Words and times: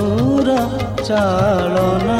ମଧୁର 0.00 0.50
ଚାଳନା 1.06 2.18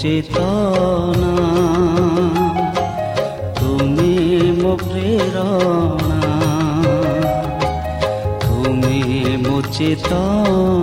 ଚେତନା 0.00 1.30
ତୁମେ 3.58 4.10
ମୋ 4.58 4.72
ପ୍ରେରଣା 4.82 6.32
ତୁମେ 8.42 8.98
ମୋ 9.44 9.56
ଚେତନା 9.76 10.73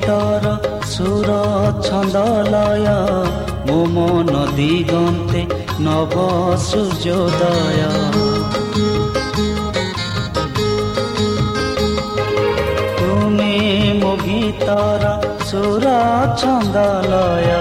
ଗୀତର 0.00 0.50
ସୁର 0.90 1.30
ଛନ୍ଦଲୟ 1.86 2.84
ମୋ 3.66 3.78
ମନ 3.94 4.32
ଦିଗନ୍ତେ 4.58 5.42
ନବ 5.84 6.14
ସୂର୍ଯ୍ୟୋଦୟ 6.66 7.82
ତୁମେ 13.00 13.52
ମୋ 14.00 14.12
ଗୀତର 14.24 15.12
ସୁର 15.50 15.94
ଛନ୍ଦଲୟ 16.40 17.52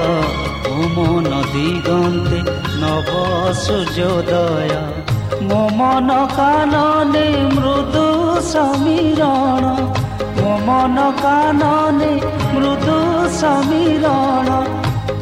ମୋ 0.64 0.88
ମନ 0.96 1.44
ଦିଗନ୍ତେ 1.54 2.40
ନବ 2.82 3.10
ସୂର୍ଯ୍ୟୋଦୟ 3.64 4.74
ମୋ 5.50 5.62
ମନ 5.78 6.10
କାନନେ 6.38 7.28
ମୃଦୁ 7.56 8.08
ସମୀରଣ 8.52 9.99
মন 10.68 10.98
কাননে 11.24 12.14
মৃদু 12.54 13.00
সমীরণ, 13.40 14.50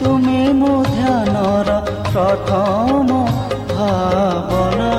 তুমি 0.01 0.39
মো 0.59 0.73
ধ্যানর 0.95 1.67
প্রথম 2.13 3.07
ভাবনা। 3.73 4.93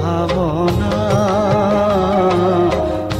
ভাবনা, 0.00 0.96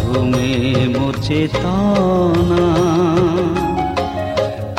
তুমি 0.03 0.50
মো 0.94 1.06
চেতনা, 1.27 2.65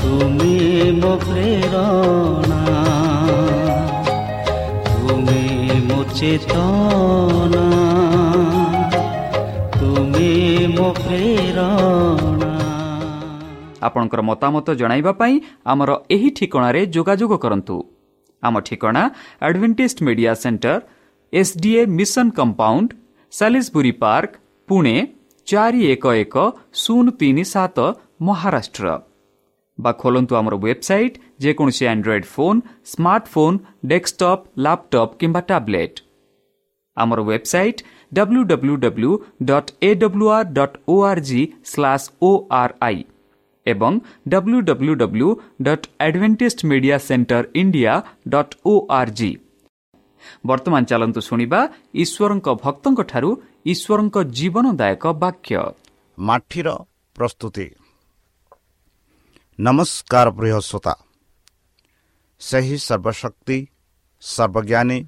তুমি 0.02 0.56
মো 1.02 1.12
প্রেরণা 1.26 2.64
চেতনা। 6.20 7.66
ଆପଣଙ୍କର 13.86 14.22
ମତାମତ 14.30 14.68
ଜଣାଇବା 14.82 15.12
ପାଇଁ 15.22 15.36
ଆମର 15.72 15.92
ଏହି 16.16 16.30
ଠିକଣାରେ 16.38 16.82
ଯୋଗାଯୋଗ 16.96 17.34
କରନ୍ତୁ। 17.44 17.76
ଆମ 18.44 18.56
ଠିକଣା 18.68 19.04
Adventist 19.48 19.98
media 20.08 20.34
centre 20.44 20.80
SDA 21.34 21.82
mission 21.98 22.28
compound 22.40 22.90
Salisbury 23.34 23.94
Park 24.04 24.32
Pune 24.70 24.96
ଚାରି 25.48 25.82
ଏକ 25.94 26.06
ଏକ 26.24 26.36
ଶୂନ 26.82 27.06
ତିନି 27.20 27.44
ସାତ 27.54 27.78
ମହାରାଷ୍ଟ୍ର। 28.28 28.86
ବା 29.78 29.92
ଖୋଲନ୍ତୁ 30.02 30.34
ଆମର 30.40 30.56
ୱେବସାଇଟ୍ 30.66 31.16
ଯେକୌଣସି 31.44 31.84
Android 31.94 32.28
phone 32.36 32.60
smartphone 32.92 33.58
desktop 33.92 34.44
laptop 34.66 35.18
କିମ୍ବା 35.20 35.42
ଟ୍ୟାବ୍ଲେଟ୍ 35.50 35.98
ଆମର 36.98 37.20
website 37.30 37.80
W 38.13 38.43
W 38.45 38.77
W 38.85 39.11
dot 39.45 39.71
A 39.83 39.91
W 40.03 40.31
R 40.37 40.49
dot 40.53 40.77
O 40.89 40.97
R 41.11 41.21
G 41.29 41.43
slash 41.65 42.07
O 42.23 42.31
R 42.61 42.75
I 42.83 43.05
ଏବଂ 43.67 43.93
W 44.29 44.59
W 44.69 44.95
W 45.03 45.29
dot 45.63 45.87
advantage 46.07 46.65
media 46.71 46.97
centre 47.07 47.45
India 47.55 47.95
dot 48.29 48.55
O 48.65 48.75
R 48.99 49.13
G 49.19 49.31
ବର୍ତ୍ତମାନ 50.47 50.83
ଚାଲନ୍ତୁ 50.91 51.21
ଶୁଣିବା 51.29 51.61
ଈଶ୍ୱରଙ୍କ 52.03 52.49
ଭକ୍ତଙ୍କଠାରୁ 52.65 53.31
ଈଶ୍ୱରଙ୍କ 53.73 54.17
ଜୀବନଦାୟକ 54.39 55.05
ବାକ୍ୟ 55.23 55.55
ମାଠିର 56.19 56.69
ପ୍ରସ୍ତୁତି 57.17 57.67
ନମସ୍କାର 59.59 60.27
ପ୍ରିୟ 60.37 60.59
ଶ୍ରୋତା 60.69 60.95
ସେହି 62.41 62.77
ସର୍ବଶକ୍ତି 62.81 63.59
ସର୍ବଜ୍ଞାନୀ 64.23 64.99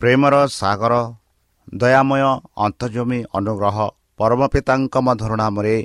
ପ୍ରେମର 0.00 0.34
ସାଗର 0.52 0.94
ଦୟାମୟ 1.73 2.21
ଅନ୍ତର୍ଜମୀ 2.55 3.19
ଅନୁଗ୍ରହ 3.33 3.77
ପରମ 4.17 4.41
ପିତାଙ୍କ 4.47 4.95
ମଧୁର 5.01 5.31
ନାମରେ 5.35 5.77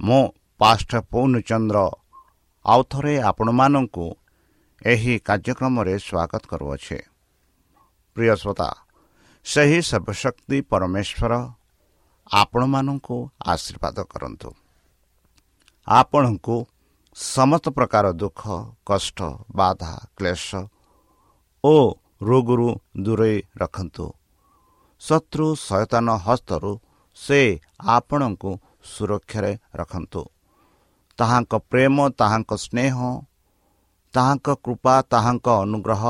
ମୁଁ 0.00 0.22
ପାଷ୍ଟ 0.60 0.90
ପୌନଚନ୍ଦ୍ର 1.10 1.78
ଆଉ 2.64 2.80
ଥରେ 2.90 3.14
ଆପଣମାନଙ୍କୁ 3.20 4.06
ଏହି 4.82 5.14
କାର୍ଯ୍ୟକ୍ରମରେ 5.18 5.94
ସ୍ୱାଗତ 5.98 6.42
କରୁଅଛେ। 6.50 6.98
ପ୍ରିୟ 8.16 8.34
ଶ୍ରୋତା 8.36 8.70
ସେହି 9.44 9.78
ସର୍ବଶକ୍ତି 9.82 10.58
ପରମେଶ୍ୱର 10.70 11.32
ଆପଣମାନଙ୍କୁ 12.32 13.16
ଆଶୀର୍ବାଦ 13.46 13.96
କରନ୍ତୁ। 14.12 14.50
ଆପଣଙ୍କୁ 15.88 16.56
ସମସ୍ତ 17.16 17.66
ପ୍ରକାର 17.70 18.04
ଦୁଃଖ 18.12 18.42
କଷ୍ଟ 18.86 19.18
ବାଧା 19.56 19.92
କ୍ଲେଶ 20.16 20.48
ଓ 21.64 21.74
ରୋଗରୁ 22.22 22.68
ଦୂରେଇ 23.00 23.38
ରଖନ୍ତୁ। 23.56 24.06
ଶତ୍ରୁ 25.06 25.46
ସଚେତନ 25.66 26.08
ହସ୍ତରୁ 26.26 26.72
ସେ 27.16 27.40
ଆପଣଙ୍କୁ 27.96 28.50
ସୁରକ୍ଷାରେ 28.92 29.52
ରଖନ୍ତୁ। 29.78 30.22
ତାହାଙ୍କ 31.18 31.52
ପ୍ରେମ 31.70 31.96
ତାହାଙ୍କ 32.20 32.50
ସ୍ନେହ 32.64 32.94
ତାହାଙ୍କ 34.14 34.48
କୃପା 34.64 34.94
ତାହାଙ୍କ 35.12 35.46
ଅନୁଗ୍ରହ 35.64 36.02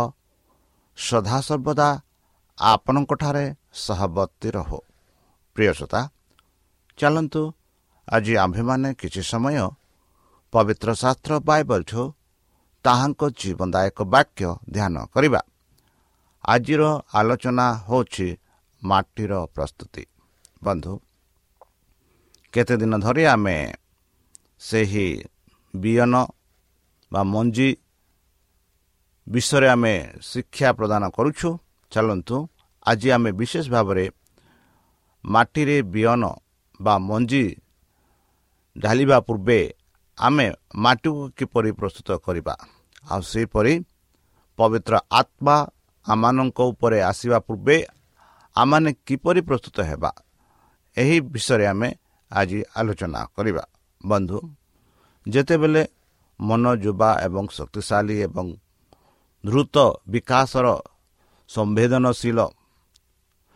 ସଦାସର୍ବଦା 0.98 1.88
ଆପଣଙ୍କଠାରେ 2.58 3.44
ସହବର୍ତ୍ତୀ 3.84 4.48
ରହୁ। 4.56 4.78
ପ୍ରିୟସତା 5.56 6.00
ଚାଲନ୍ତୁ 6.98 7.42
ଆଜି 8.08 8.34
ଆମ୍ଭେମାନେ 8.44 8.88
କିଛି 9.00 9.22
ସମୟ 9.32 9.56
ପବିତ୍ର 10.52 10.88
ଶାସ୍ତ୍ର 11.02 11.32
ବାଇବଲଠୁ 11.48 12.02
ତାହାଙ୍କ 12.84 13.22
ଜୀବନଦାୟକ 13.40 13.98
ବାକ୍ୟ 14.14 14.48
ଧ୍ୟାନ 14.74 14.94
କରିବା। 15.14 15.40
ଆଜିର 16.44 16.82
ଆଲୋଚନା 17.18 17.66
ହେଉଛି 17.88 18.28
ମାଟିର 18.82 19.32
ପ୍ରସ୍ତୁତି 19.54 20.04
ବନ୍ଧୁ 20.64 20.92
କେତେଦିନ 22.54 22.94
ଧରି 22.98 23.24
ଆମେ 23.26 23.56
ସେହି 24.60 25.08
ବିହନ 25.74 26.14
ବା 27.12 27.20
ମଞ୍ଜି 27.24 27.70
ବିଷୟରେ 29.26 29.68
ଆମେ 29.68 29.94
ଶିକ୍ଷା 30.22 30.68
ପ୍ରଦାନ 30.72 31.02
କରୁଛୁ 31.10 31.48
ଚାଲନ୍ତୁ 31.92 32.36
ଆଜି 32.86 33.08
ଆମେ 33.16 33.30
ବିଶେଷ 33.32 33.66
ଭାବରେ 33.70 34.04
ମାଟିରେ 35.24 35.76
ବିହନ 35.94 36.22
ବା 36.80 36.94
ମଞ୍ଜି 37.00 37.44
ଢାଲିବା 38.76 39.18
ପୂର୍ବେ 39.20 39.58
ଆମେ 40.18 40.46
ମାଟିକୁ 40.76 41.22
କିପରି 41.38 41.70
ପ୍ରସ୍ତୁତ 41.72 42.08
କରିବା 42.18 42.54
ଆଉ 43.04 43.20
ସେହିପରି 43.22 43.74
ପବିତ୍ର 44.58 44.94
ଆତ୍ମା 45.12 45.56
ଆମମାନଙ୍କ 46.06 46.58
ଉପରେ 46.70 46.98
ଆସିବା 47.02 47.38
ପୂର୍ବେ 47.38 47.76
ଆମମାନେ 48.56 48.90
କିପରି 49.06 49.40
ପ୍ରସ୍ତୁତ 49.48 49.76
ହେବା 49.90 50.10
ଏହି 50.96 51.16
ବିଷୟରେ 51.32 51.66
ଆମେ 51.66 51.88
ଆଜି 52.30 52.58
ଆଲୋଚନା 52.76 53.20
କରିବା। 53.36 53.64
ବନ୍ଧୁ 54.00 54.38
ଯେତେବେଳେ 55.26 55.82
ମନ 56.40 56.64
ଯୁବା 56.76 57.10
ଏବଂ 57.26 57.44
ଶକ୍ତିଶାଳୀ 57.48 58.16
ଏବଂ 58.26 58.46
ଦ୍ରୁତ 59.44 59.76
ବିକାଶର 60.08 60.66
ସମ୍ବେଦନଶୀଳ 61.50 62.38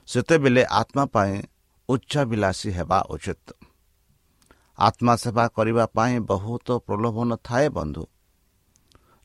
ସେତେବେଳେ 0.08 0.62
ଆତ୍ମା 0.80 1.04
ପାଇଁ 1.14 1.34
ଉଚ୍ଚାଭିଳାଷୀ 1.88 2.70
ହେବା 2.78 2.98
ଉଚିତ। 3.14 3.46
ଆତ୍ମା 4.78 5.14
ସେବା 5.22 5.44
କରିବା 5.56 5.84
ପାଇଁ 5.96 6.14
ବହୁତ 6.30 6.68
ପ୍ରଲୋଭନ 6.86 7.30
ଥାଏ 7.46 7.66
ବନ୍ଧୁ। 7.76 8.04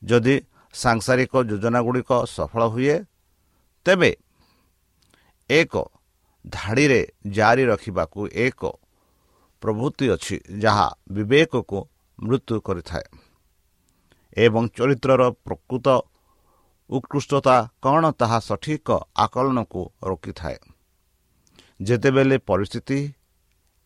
ଯଦି 0.02 0.34
ସାଂସାରିକ 0.74 1.32
ଯୋଜନା 1.50 1.80
ଗୁଡ଼ିକ 1.86 2.10
ସଫଳ 2.26 2.62
ହୁଏ 2.74 2.96
ତେବେ 3.86 4.10
ଏକ। 5.50 5.74
ଧାଡ଼ିରେ 6.44 7.00
ଜାରି 7.26 7.64
ରଖିବାକୁ 7.64 8.20
ଏକ 8.36 8.62
ପ୍ରଭୃତି 9.62 10.06
ଅଛି 10.10 10.36
ଯାହା 10.60 10.88
ବିବେକକୁ 11.10 11.78
ମୃତ୍ୟୁ 12.18 12.56
କରିଥାଏ। 12.60 13.06
ଏବଂ 14.36 14.62
ଚରିତ୍ରର 14.68 15.22
ପ୍ରକୃତ 15.46 15.86
ଉତ୍କୃଷ୍ଟତା 16.90 17.56
କ'ଣ 17.82 18.04
ତାହା 18.10 18.38
ସଠିକ 18.40 18.88
ଆକଳନକୁ 19.16 19.82
ରୋକିଥାଏ। 20.02 20.58
ଯେତେବେଳେ 21.82 22.36
ପରିସ୍ଥିତି 22.38 22.98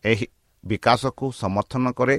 ଏହି 0.03 0.25
ବିକାଶକୁ 0.63 1.25
ସମର୍ଥନ 1.31 1.83
କରେ 1.91 2.17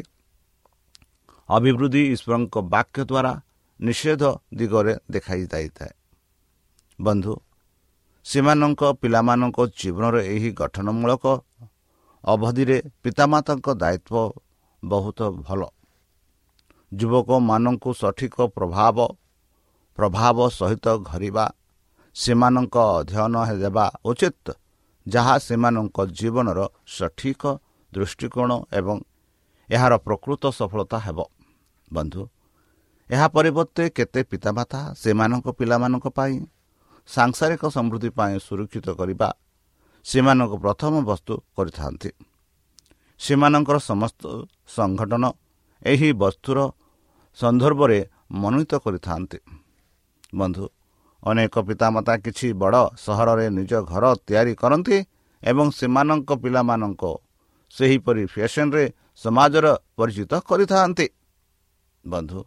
ଅଭିବୃଦ୍ଧି 1.48 2.02
ଈଶ୍ୱରଙ୍କ 2.14 2.54
ବାକ୍ୟ 2.74 3.00
ଦ୍ୱାରା 3.04 3.32
ନିଷେଧ 3.80 4.22
ଦିଗରେ 4.54 4.94
ଦେଖାଇ 5.10 5.42
ଯାଇଥାଏ। 5.46 5.92
ବନ୍ଧୁ 6.98 7.32
ସେମାନଙ୍କ 8.26 8.82
ପିଲାମାନଙ୍କ 9.02 9.58
ଜୀବନର 9.78 10.16
ଏହି 10.34 10.50
ଗଠନମୂଳକ 10.60 11.24
ଅବଧିରେ 12.24 12.76
ପିତାମାତାଙ୍କ 13.02 13.66
ଦାୟିତ୍ୱ 13.82 14.34
ବହୁତ 14.82 15.20
ଭଲ। 15.46 15.60
ଯୁବକମାନଙ୍କୁ 16.92 17.90
ସଠିକ 18.02 18.36
ପ୍ରଭାବ 18.56 18.98
ପ୍ରଭାବ 19.98 20.38
ସହିତ 20.58 20.86
ଘରିବା 21.10 21.44
ସେମାନଙ୍କ 22.16 22.76
ଅଧ୍ୟୟନ 22.98 23.34
ଦେବା 23.62 23.86
ଉଚିତ 24.04 24.46
ଯାହା 25.06 25.34
ସେମାନଙ୍କ 25.46 25.98
ଜୀବନର 26.18 26.60
ସଠିକ 26.96 27.42
ଦୃଷ୍ଟିକୋଣ 27.92 28.50
ଏବଂ 28.78 28.96
ଏହାର 29.70 29.92
ପ୍ରକୃତ 30.06 30.42
ସଫଳତା 30.58 30.98
ହେବ। 31.06 31.18
ବନ୍ଧୁ 31.88 32.22
ଏହା 33.10 33.26
ପରିବର୍ତ୍ତେ 33.36 33.84
କେତେ 33.96 34.20
ପିତାମାତା 34.30 34.80
ସେମାନଙ୍କ 35.02 35.46
ପିଲାମାନଙ୍କ 35.58 36.06
ପାଇଁ 36.18 36.34
ସାଂସାରିକ 37.08 37.62
ସମୃଦ୍ଧି 37.76 38.10
ପାଇଁ 38.18 38.34
ସୁରକ୍ଷିତ 38.46 38.88
କରିବା 39.00 39.28
ସେମାନଙ୍କ 40.06 40.52
ପ୍ରଥମ 40.64 40.92
ବସ୍ତୁ 41.08 41.34
କରିଥାନ୍ତି। 41.56 42.10
ସେମାନଙ୍କର 43.20 43.76
ସମସ୍ତ 43.90 44.22
ସଂଗଠନ 44.76 45.24
ଏହି 45.82 46.08
ବସ୍ତୁର 46.22 46.58
ସନ୍ଦର୍ଭରେ 47.38 47.98
ମନୋନୀତ 48.32 48.72
କରିଥାନ୍ତି। 48.84 49.38
ବନ୍ଧୁ 50.34 50.64
ଅନେକ 51.22 51.54
ପିତାମାତା 51.68 52.14
କିଛି 52.24 52.46
ବଡ଼ 52.62 52.82
ସହରରେ 53.04 53.46
ନିଜ 53.58 53.72
ଘର 53.90 54.04
ତିଆରି 54.26 54.54
କରନ୍ତି 54.62 54.96
ଏବଂ 55.42 55.66
ସେମାନଙ୍କ 55.78 56.30
ପିଲାମାନଙ୍କ 56.42 57.02
ସେହିପରି 57.74 58.24
ଫ୍ୟାସନରେ 58.34 58.84
ସମାଜର 59.22 59.66
ପରିଚିତ 59.96 60.32
କରିଥାନ୍ତି। 60.48 61.06
ବନ୍ଧୁ 62.04 62.40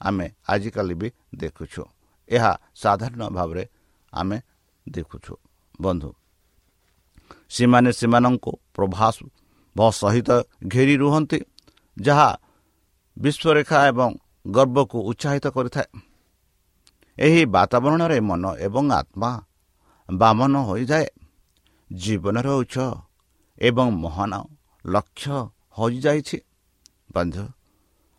ଆମେ 0.00 0.26
ଆଜିକାଲି 0.48 0.94
ବି 1.00 1.08
ଦେଖୁଛୁ। 1.40 1.82
ଏହା 2.28 2.52
ସାଧାରଣ 2.82 3.22
ଭାବରେ 3.36 3.64
ଆମେ 4.12 4.38
ଦେଖୁଛୁ। 4.86 5.34
ବନ୍ଧୁ 5.80 6.10
ସେମାନେ 7.48 7.90
ସେମାନଙ୍କୁ 7.92 8.52
ପ୍ରଭାସ 8.74 9.16
ସହିତ 9.92 10.30
ଘେରି 10.72 10.94
ରୁହନ୍ତି 10.96 11.38
ଯାହା 11.96 12.28
ବିଶ୍ୱରେଖା 13.16 13.78
ଏବଂ 13.90 14.10
ଗର୍ବକୁ 14.46 14.98
ଉତ୍ସାହିତ 15.10 15.46
କରିଥାଏ। 15.56 15.88
ଏହି 17.18 17.42
ବାତାବରଣରେ 17.54 18.18
ମନ 18.28 18.44
ଏବଂ 18.66 18.84
ଆତ୍ମା 18.98 19.30
ବାମନ 20.08 20.54
ହୋଇଯାଏ। 20.68 21.08
ଜୀବନର 21.90 22.48
ଉଚ୍ଚ 22.60 22.76
ଏବଂ 23.58 23.88
ମହାନ 24.02 24.32
ଲକ୍ଷ୍ୟ 24.84 25.34
ହଜିଯାଇଛି 25.78 26.38
ବନ୍ଧୁ 27.14 27.44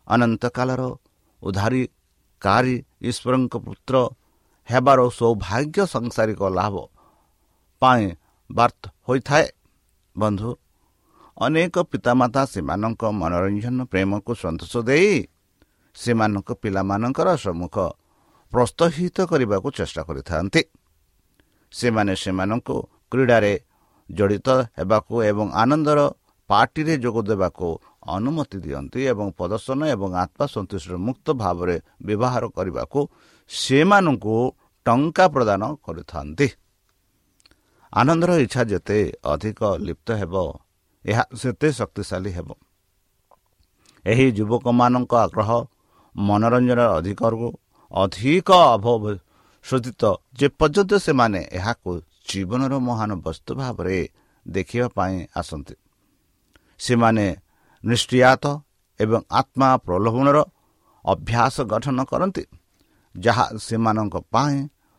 ଅନନ୍ତକାଳର 0.06 0.82
ଉଦ୍ଧାରିକାରୀ 1.42 2.74
ଈଶ୍ୱରଙ୍କ 3.08 3.54
ପୁତ୍ର 3.66 3.94
ହେବାର 4.68 4.98
ସୌଭାଗ୍ୟ 5.18 5.78
ସାଂସାରିକ 5.94 6.40
ଲାଭ 6.58 6.74
ପାଇଁ 7.82 8.04
ବାର୍ତ୍ତ 8.50 8.84
ହୋଇଥାଏ। 9.06 9.46
ବନ୍ଧୁ 10.16 10.50
ଅନେକ 11.36 11.74
ପିତାମାତା 11.90 12.42
ସେମାନଙ୍କ 12.52 13.02
ମନୋରଞ୍ଜନ 13.20 13.78
ପ୍ରେମକୁ 13.92 14.32
ସନ୍ତୋଷ 14.42 14.74
ଦେଇ 14.88 15.14
ସେମାନଙ୍କ 15.96 16.48
ପିଲାମାନଙ୍କର 16.62 17.28
ସମ୍ମୁଖ 17.44 17.76
ପ୍ରୋତ୍ସାହିତ 18.52 19.16
କରିବାକୁ 19.30 19.68
ଚେଷ୍ଟା 19.78 20.02
କରିଥାନ୍ତି। 20.08 20.62
ସେମାନେ 21.72 22.12
ସେମାନଙ୍କୁ 22.22 22.76
କ୍ରୀଡ଼ାରେ 23.10 23.54
ଜଡ଼ିତ 24.08 24.48
ହେବାକୁ 24.78 25.14
ଏବଂ 25.30 25.46
ଆନନ୍ଦର 25.62 26.00
ପାର୍ଟିରେ 26.50 26.94
ଯୋଗ 27.04 27.16
ଦେବାକୁ 27.30 27.66
ଅନୁମତି 28.06 28.58
ଦିଅନ୍ତି 28.64 29.00
ଏବଂ 29.12 29.26
ପ୍ରଦର୍ଶନ 29.38 29.80
ଏବଂ 29.94 30.10
ଆତ୍ମା 30.24 30.44
ସନ୍ତୁଷ୍ଟ 30.54 30.90
ମୁକ୍ତ 31.06 31.26
ଭାବରେ 31.42 31.76
ବ୍ୟବହାର 32.06 32.44
କରିବାକୁ 32.56 33.00
ସେମାନଙ୍କୁ 33.50 34.36
ଟଙ୍କା 34.86 35.24
ପ୍ରଦାନ 35.34 35.62
କରିଥାନ୍ତି। 35.84 36.46
ଆନନ୍ଦର 37.92 38.30
ଇଚ୍ଛା 38.44 38.62
ଯେତେ 38.70 38.98
ଅଧିକ 39.32 39.60
ଲିପ୍ତ 39.86 40.08
ହେବ 40.20 40.34
ଏହା 41.04 41.24
ସେତେ 41.40 41.68
ଶକ୍ତିଶାଳୀ 41.78 42.30
ହେବ। 42.36 42.48
ଏହି 44.04 44.26
ଯୁବକମାନଙ୍କ 44.38 45.12
ଆଗ୍ରହ 45.24 45.50
ମନୋରଞ୍ଜନ 46.14 46.80
ଅଧିକରୁ 46.98 47.48
ଅଧିକ 47.92 48.48
ଅଭଶୋଧିତ 48.74 50.02
ଯେପର୍ଯ୍ୟନ୍ତ 50.38 50.92
ସେମାନେ 51.06 51.40
ଏହାକୁ 51.58 51.90
ଜୀବନର 52.28 52.72
ମହାନ 52.88 53.10
ବସ୍ତୁ 53.24 53.50
ଭାବରେ 53.60 53.98
ଦେଖିବା 54.46 54.86
ପାଇଁ 54.96 55.16
ଆସନ୍ତି 55.36 55.74
ସେମାନେ 56.80 57.26
ନିଷ୍କ୍ରିୟାତ 57.84 58.44
ଏବଂ 59.00 59.20
ଆତ୍ମା 59.30 59.68
ପ୍ରଲୋଭନର 59.86 60.38
ଅଭ୍ୟାସ 61.04 61.56
ଗଠନ 61.72 61.98
କରନ୍ତି। 62.04 62.44
ଯାହା 63.14 63.46
ସେମାନଙ୍କ 63.58 64.14
ପାଇଁ 64.32 64.56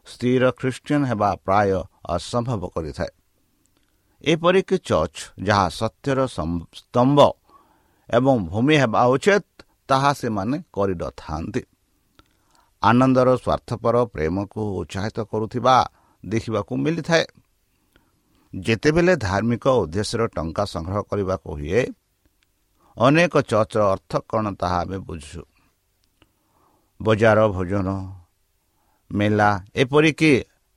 ସ୍ଥିର 0.07 0.43
ଖ୍ରୀଷ୍ଟିଆନ 0.59 1.01
ହେବା 1.11 1.29
ପ୍ରାୟ 1.45 1.69
ଅସମ୍ଭବ 2.15 2.61
କରିଥାଏ। 2.75 3.11
ଏପରିକି 4.23 4.77
ଚର୍ଚ୍ଚ 4.89 5.17
ଯାହା 5.47 5.65
ସତ୍ୟର 5.79 6.19
ସ୍ତମ୍ଭ 6.75 7.19
ଏବଂ 8.09 8.35
ଭୂମି 8.51 8.75
ହେବା 8.81 9.01
ଉଚିତ 9.05 9.45
ତାହା 9.87 10.11
ସେମାନେ 10.13 10.57
କରିନଥାନ୍ତି। 10.73 11.61
ଆନନ୍ଦର 12.81 13.29
ସ୍ୱାର୍ଥପର 13.43 13.95
ପ୍ରେମକୁ 14.13 14.61
ଉତ୍ସାହିତ 14.81 15.17
କରୁଥିବା 15.31 15.75
ଦେଖିବାକୁ 16.23 16.73
ମିଳିଥାଏ। 16.83 17.25
ଯେତେବେଳେ 18.53 19.13
ଧାର୍ମିକ 19.17 19.65
ଉଦ୍ଦେଶ୍ୟର 19.81 20.21
ଟଙ୍କା 20.35 20.63
ସଂଗ୍ରହ 20.73 20.99
କରିବାକୁ 21.09 21.49
ହୁଏ 21.59 21.81
ଅନେକ 22.97 23.33
ଚର୍ଚ୍ଚର 23.51 23.83
ଅର୍ଥ 23.93 24.11
କ'ଣ 24.29 24.45
ତାହା 24.59 24.77
ଆମେ 24.83 24.97
ବୁଝୁଛୁ 25.07 25.41
ବଜାର 26.99 27.39
ଭୋଜନ 27.55 27.89
ମେଲା 29.11 29.49
ଏପରିକି 29.81 30.31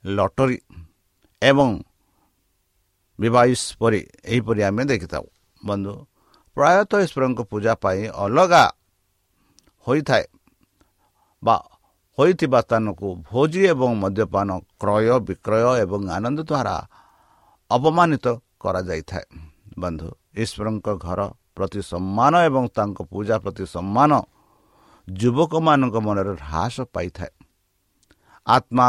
ଲଟରୀ 0.05 0.57
ଏବଂ 1.43 1.71
ବିବାହିସ 3.19 3.63
ପରି 3.81 4.01
ଏହିପରି 4.25 4.61
ଆମେ 4.69 4.83
ଦେଖିଥାଉ। 4.91 5.27
ବନ୍ଧୁ 5.63 5.95
ପ୍ରାୟତଃ 6.57 6.99
ଈଶ୍ୱରଙ୍କ 7.07 7.41
ପୂଜା 7.51 7.73
ପାଇଁ 7.83 8.03
ଅଲଗା 8.25 8.65
ହୋଇଥାଏ 9.87 10.25
ବା 11.43 11.57
ହୋଇଥିବା 12.19 12.61
ସ୍ଥାନକୁ 12.67 13.09
ଭୋଜି 13.29 13.63
ଏବଂ 13.73 13.91
ମଦ୍ୟପାନ 14.03 14.49
କ୍ରୟ 14.81 15.07
ବିକ୍ରୟ 15.29 15.71
ଏବଂ 15.85 16.01
ଆନନ୍ଦ 16.17 16.39
ଦ୍ୱାରା 16.51 16.77
ଅପମାନିତ 17.71 18.27
କରାଯାଇଥାଏ। 18.63 19.27
ବନ୍ଧୁ 19.83 20.09
ଈଶ୍ୱରଙ୍କ 20.43 20.87
ଘର 21.05 21.21
ପ୍ରତି 21.59 21.81
ସମ୍ମାନ 21.93 22.33
ଏବଂ 22.49 22.65
ତାଙ୍କ 22.77 22.99
ପୂଜା 23.13 23.37
ପ୍ରତି 23.45 23.65
ସମ୍ମାନ 23.75 24.11
ଯୁବକମାନଙ୍କ 25.09 25.97
ମନରେ 26.07 26.33
ହ୍ରାସ 26.41 26.77
ପାଇଥାଏ। 26.95 27.33
ଆତ୍ମା 28.47 28.87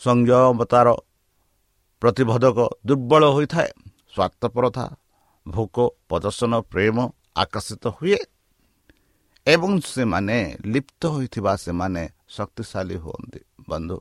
ସଂଯମତାର 0.00 0.88
ପ୍ରତିବୋଧକ 2.02 2.58
ଦୁର୍ବଳ 2.88 3.22
ହୋଇଥାଏ। 3.36 3.70
ସ୍ୱାର୍ଥପରତା 4.14 4.86
ଭୋକ 5.46 5.76
ପ୍ରଦର୍ଶନ 6.08 6.52
ପ୍ରେମ 6.72 6.96
ଆକର୍ଷିତ 7.42 7.84
ହୁଏ 7.96 8.18
ଏବଂ 9.46 9.72
ସେମାନେ 9.86 10.38
ଲିପ୍ତ 10.72 11.02
ହୋଇଥିବା 11.14 11.52
ସେମାନେ 11.64 12.02
ଶକ୍ତିଶାଳୀ 12.36 12.96
ହୁଅନ୍ତି। 13.04 13.40
ବନ୍ଧୁ 13.68 13.96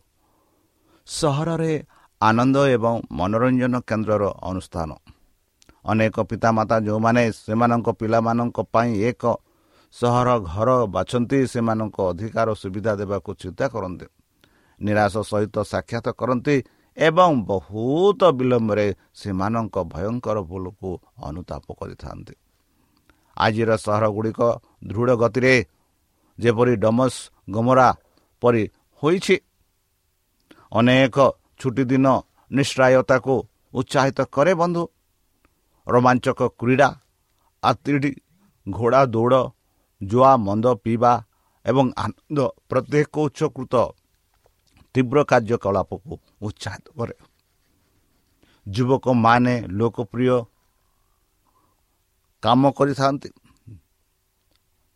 ସହରରେ 1.07 1.73
ଆନନ୍ଦ 2.21 2.57
ଏବଂ 2.75 2.95
ମନୋରଞ୍ଜନ 3.19 3.75
କେନ୍ଦ୍ରର 3.89 4.23
ଅନୁଷ୍ଠାନ 4.49 4.89
ଅନେକ 5.85 6.15
ପିତାମାତା 6.29 6.77
ଯେଉଁମାନେ 6.85 7.23
ସେମାନଙ୍କ 7.45 7.87
ପିଲାମାନଙ୍କ 7.99 8.57
ପାଇଁ 8.73 8.91
ଏକ 9.09 9.23
ସହର 9.93 10.29
ଘର 10.51 10.69
ବାଛନ୍ତି 10.95 11.39
ସେମାନଙ୍କ 11.53 11.97
ଅଧିକାର 12.11 12.47
ସୁବିଧା 12.61 12.93
ଦେବାକୁ 13.01 13.29
ଚିନ୍ତା 13.41 13.65
କରନ୍ତି। 13.73 14.05
ନିରାଶ 14.81 15.13
ସହିତ 15.31 15.55
ସାକ୍ଷାତ 15.63 16.07
କରନ୍ତି 16.19 16.55
ଏବଂ 16.97 17.31
ବହୁତ 17.49 18.21
ବିଳମ୍ବରେ 18.37 18.87
ସେମାନଙ୍କ 19.19 19.75
ଭୟଙ୍କର 19.93 20.37
ଭୁଲକୁ 20.49 20.89
ଅନୁତାପ 21.27 21.65
କରିଥାନ୍ତି। 21.79 22.33
ଆଜିର 23.37 23.69
ସହରଗୁଡ଼ିକ 23.85 24.41
ଦୃଢ଼ 24.87 25.11
ଗତିରେ 25.21 25.55
ଯେପରି 26.39 26.73
ଡମସ୍ 26.83 27.17
ଗମରା 27.49 27.89
ପରି 28.41 28.63
ହୋଇଛି 29.03 29.35
ଅନେକ 30.71 31.17
ଛୁଟି 31.59 31.83
ଦିନ 31.91 32.07
ନିଶ୍ଚୟତାକୁ 32.51 33.35
ଉତ୍ସାହିତ 33.73 34.19
କରେ 34.35 34.53
ବନ୍ଧୁ। 34.61 34.83
ରୋମାଞ୍ଚକ 35.87 36.39
କ୍ରୀଡ଼ା 36.59 36.89
ଆତିଡ଼ି 37.63 38.11
ଘୋଡ଼ା 38.67 39.01
ଦୌଡ଼ 39.05 39.41
ଜୁଆ 40.01 40.31
ମନ୍ଦ 40.37 40.65
ପିଇବା 40.83 41.13
ଏବଂ 41.65 41.85
ଆନନ୍ଦ 41.97 42.39
ପ୍ରତ୍ୟେକ 42.69 43.13
ଉଚ୍ଚକୃତ 43.25 43.75
ତୀବ୍ର 44.95 45.17
କାର୍ଯ୍ୟକଳାପକୁ 45.23 46.13
ଉତ୍ସାହିତ 46.41 46.87
କରେ। 46.97 47.15
ଯୁବକମାନେ 48.67 49.55
ଲୋକପ୍ରିୟ 49.69 50.37
କାମ 52.43 52.61
କରିଥାନ୍ତି। 52.71 53.29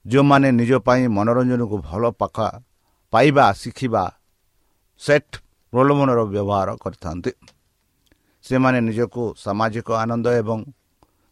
ଯେଉଁମାନେ 0.06 0.48
ନିଜ 0.52 0.72
ପାଇଁ 0.88 1.04
ମନୋରଞ୍ଜନକୁ 1.08 1.76
ଭଲ 1.90 2.04
ପାଖ 2.12 2.38
ପାଇବା 3.14 3.46
ଶିଖିବା 3.54 4.04
ସେଟ୍ 5.02 5.34
ପ୍ରଲୋଭନର 5.74 6.20
ବ୍ୟବହାର 6.26 6.70
କରିଥାନ୍ତି। 6.84 7.32
ସେମାନେ 8.48 8.80
ନିଜକୁ 8.88 9.24
ସାମାଜିକ 9.44 9.88
ଆନନ୍ଦ 10.04 10.28
ଏବଂ 10.42 10.60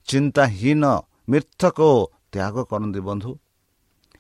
ଚିନ୍ତାହୀନ 0.07 0.84
ମିଥକ 1.31 1.79
ତ୍ୟାଗ 2.34 2.55
କରନ୍ତି 2.72 3.01
ବନ୍ଧୁ। 3.07 3.31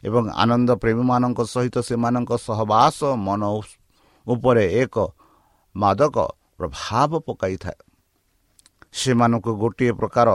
ଏବଂ 0.03 0.23
ଆନନ୍ଦ 0.43 0.69
ପ୍ରେମୀମାନଙ୍କ 0.81 1.39
ସହିତ 1.53 1.75
ସେମାନଙ୍କ 1.89 2.31
ସହବାସ 2.47 2.97
ମନ 3.27 3.41
ଉପରେ 4.27 4.65
ଏକ 4.81 4.95
ମାଦକ 5.75 6.15
ପ୍ରଭାବ 6.57 7.11
ପକାଇଥାଏ। 7.27 7.79
ସେମାନଙ୍କୁ 8.99 9.51
ଗୋଟିଏ 9.61 9.91
ପ୍ରକାର 9.99 10.27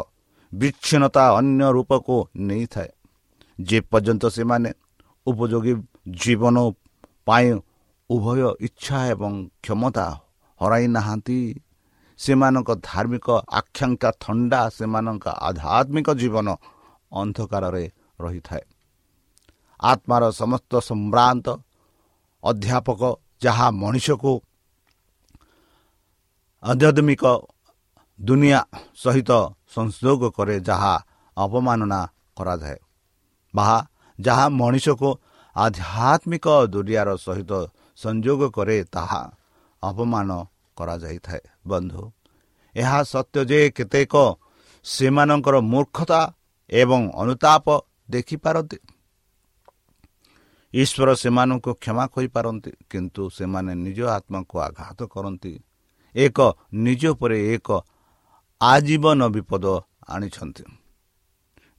ବିଚ୍ଛିନ୍ନତା 0.52 1.24
ଅନ୍ୟ 1.38 1.62
ରୂପକୁ 1.76 2.16
ନେଇଥାଏ। 2.48 2.90
ଯେପର୍ଯ୍ୟନ୍ତ 3.58 4.24
ସେମାନେ 4.36 4.70
ଉପଯୋଗୀ 5.26 5.72
ଜୀବନ 6.22 6.56
ପାଇଁ 7.26 7.48
ଉଭୟ 8.10 8.40
ଇଚ୍ଛା 8.66 8.98
ଏବଂ 9.12 9.32
କ୍ଷମତା 9.62 10.06
ହରାଇ 10.60 10.86
ନାହାନ୍ତି 10.96 11.38
ସେମାନଙ୍କ 12.20 12.70
ଧାର୍ମିକ 12.88 13.28
ଆକାଂକ୍ଷା 13.60 14.10
ଥଣ୍ଡା 14.24 14.60
ସେମାନଙ୍କ 14.78 15.26
ଆଧ୍ୟାତ୍ମିକ 15.48 16.08
ଜୀବନ 16.20 16.48
ଅନ୍ଧକାରରେ 17.12 17.84
ରହିଥାଏ। 18.20 18.64
ଆତ୍ମାର 19.82 20.22
ସମସ୍ତ 20.40 20.72
ସମ୍ଭ୍ରାନ୍ତ 20.88 21.46
ଅଧ୍ୟାପକ 22.42 23.02
ଯାହା 23.44 23.66
ମଣିଷକୁ 23.82 24.32
ଆଧ୍ୟାତ୍ମିକ 26.62 27.24
ଦୁନିଆ 28.18 28.60
ସହିତ 29.02 29.30
ସଂଯୋଗ 29.74 30.22
କରେ 30.36 30.56
ଯାହା 30.60 30.94
ଅପମାନନା 31.36 32.00
କରାଯାଏ। 32.36 32.78
ବା 33.54 33.66
ଯାହା 34.18 34.46
ମଣିଷକୁ 34.60 35.10
ଆଧ୍ୟାତ୍ମିକ 35.56 36.46
ଦୁରିଆର 36.72 37.10
ସହିତ 37.16 37.52
ସଂଯୋଗ 37.98 38.40
କରେ 38.56 38.76
ତାହା 38.94 39.22
ଅପମାନ 39.82 40.30
କରାଯାଇଥାଏ। 40.78 41.44
ବନ୍ଧୁ। 41.66 42.12
ଏହା 42.74 43.02
ସତ୍ୟ 43.02 43.44
ଯେ 43.44 43.70
କେତେକ 43.70 44.14
ସେମାନଙ୍କର 44.84 45.60
ମୂର୍ଖତା 45.60 46.34
ଏବଂ 46.70 47.10
ଅନୁତାପ 47.14 47.66
ଦେଖିପାରନ୍ତି। 48.10 48.78
ଈଶ୍ୱର 50.74 51.14
ସେମାନଙ୍କୁ 51.14 51.70
କ୍ଷମା 51.74 52.06
କରିପାରନ୍ତି 52.06 52.70
କିନ୍ତୁ 52.90 53.22
ସେମାନେ 53.30 53.74
ନିଜ 53.74 54.00
ଆତ୍ମାକୁ 54.06 54.54
ଆଘାତ 54.58 54.98
କରନ୍ତି। 55.04 55.62
ଏକ 56.14 56.38
ନିଜ 56.74 57.02
ଉପରେ 57.06 57.38
ଏକ 57.54 57.68
ଆଜୀବନ 58.60 59.20
ବିପଦ 59.28 59.64
ଆଣିଛନ୍ତି। 60.08 60.64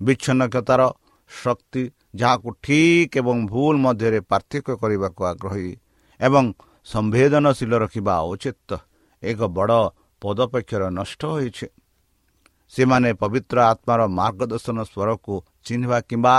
ବିଚ୍ଛିନ୍ନତାର 0.01 0.81
ଶକ୍ତି 1.29 1.91
ଯାହାକୁ 2.15 2.50
ଠିକ୍ 2.63 3.17
ଏବଂ 3.17 3.38
ଭୁଲ 3.47 3.75
ମଧ୍ୟରେ 3.77 4.19
ପାର୍ଥକ୍ୟ 4.21 4.75
କରିବାକୁ 4.75 5.21
ଆଗ୍ରହୀ 5.23 5.77
ଏବଂ 6.19 6.45
ସମ୍ବେଦନଶୀଳ 6.85 7.73
ରଖିବା 7.77 8.15
ଉଚିତ। 8.21 8.71
ଏକ 9.24 9.40
ବଡ଼ 9.58 9.80
ପଦପେକ୍ଷର 10.22 10.84
ନଷ୍ଟ 10.90 11.22
ହୋଇଛି। 11.25 11.68
ସେମାନେ 12.74 13.10
ପବିତ୍ର 13.13 13.58
ଆତ୍ମାର 13.72 14.01
ମାର୍ଗଦର୍ଶନ 14.20 14.78
ସ୍ୱରକୁ 14.84 15.34
ଚିହ୍ନିବା 15.66 15.98
କିମ୍ବା 16.10 16.36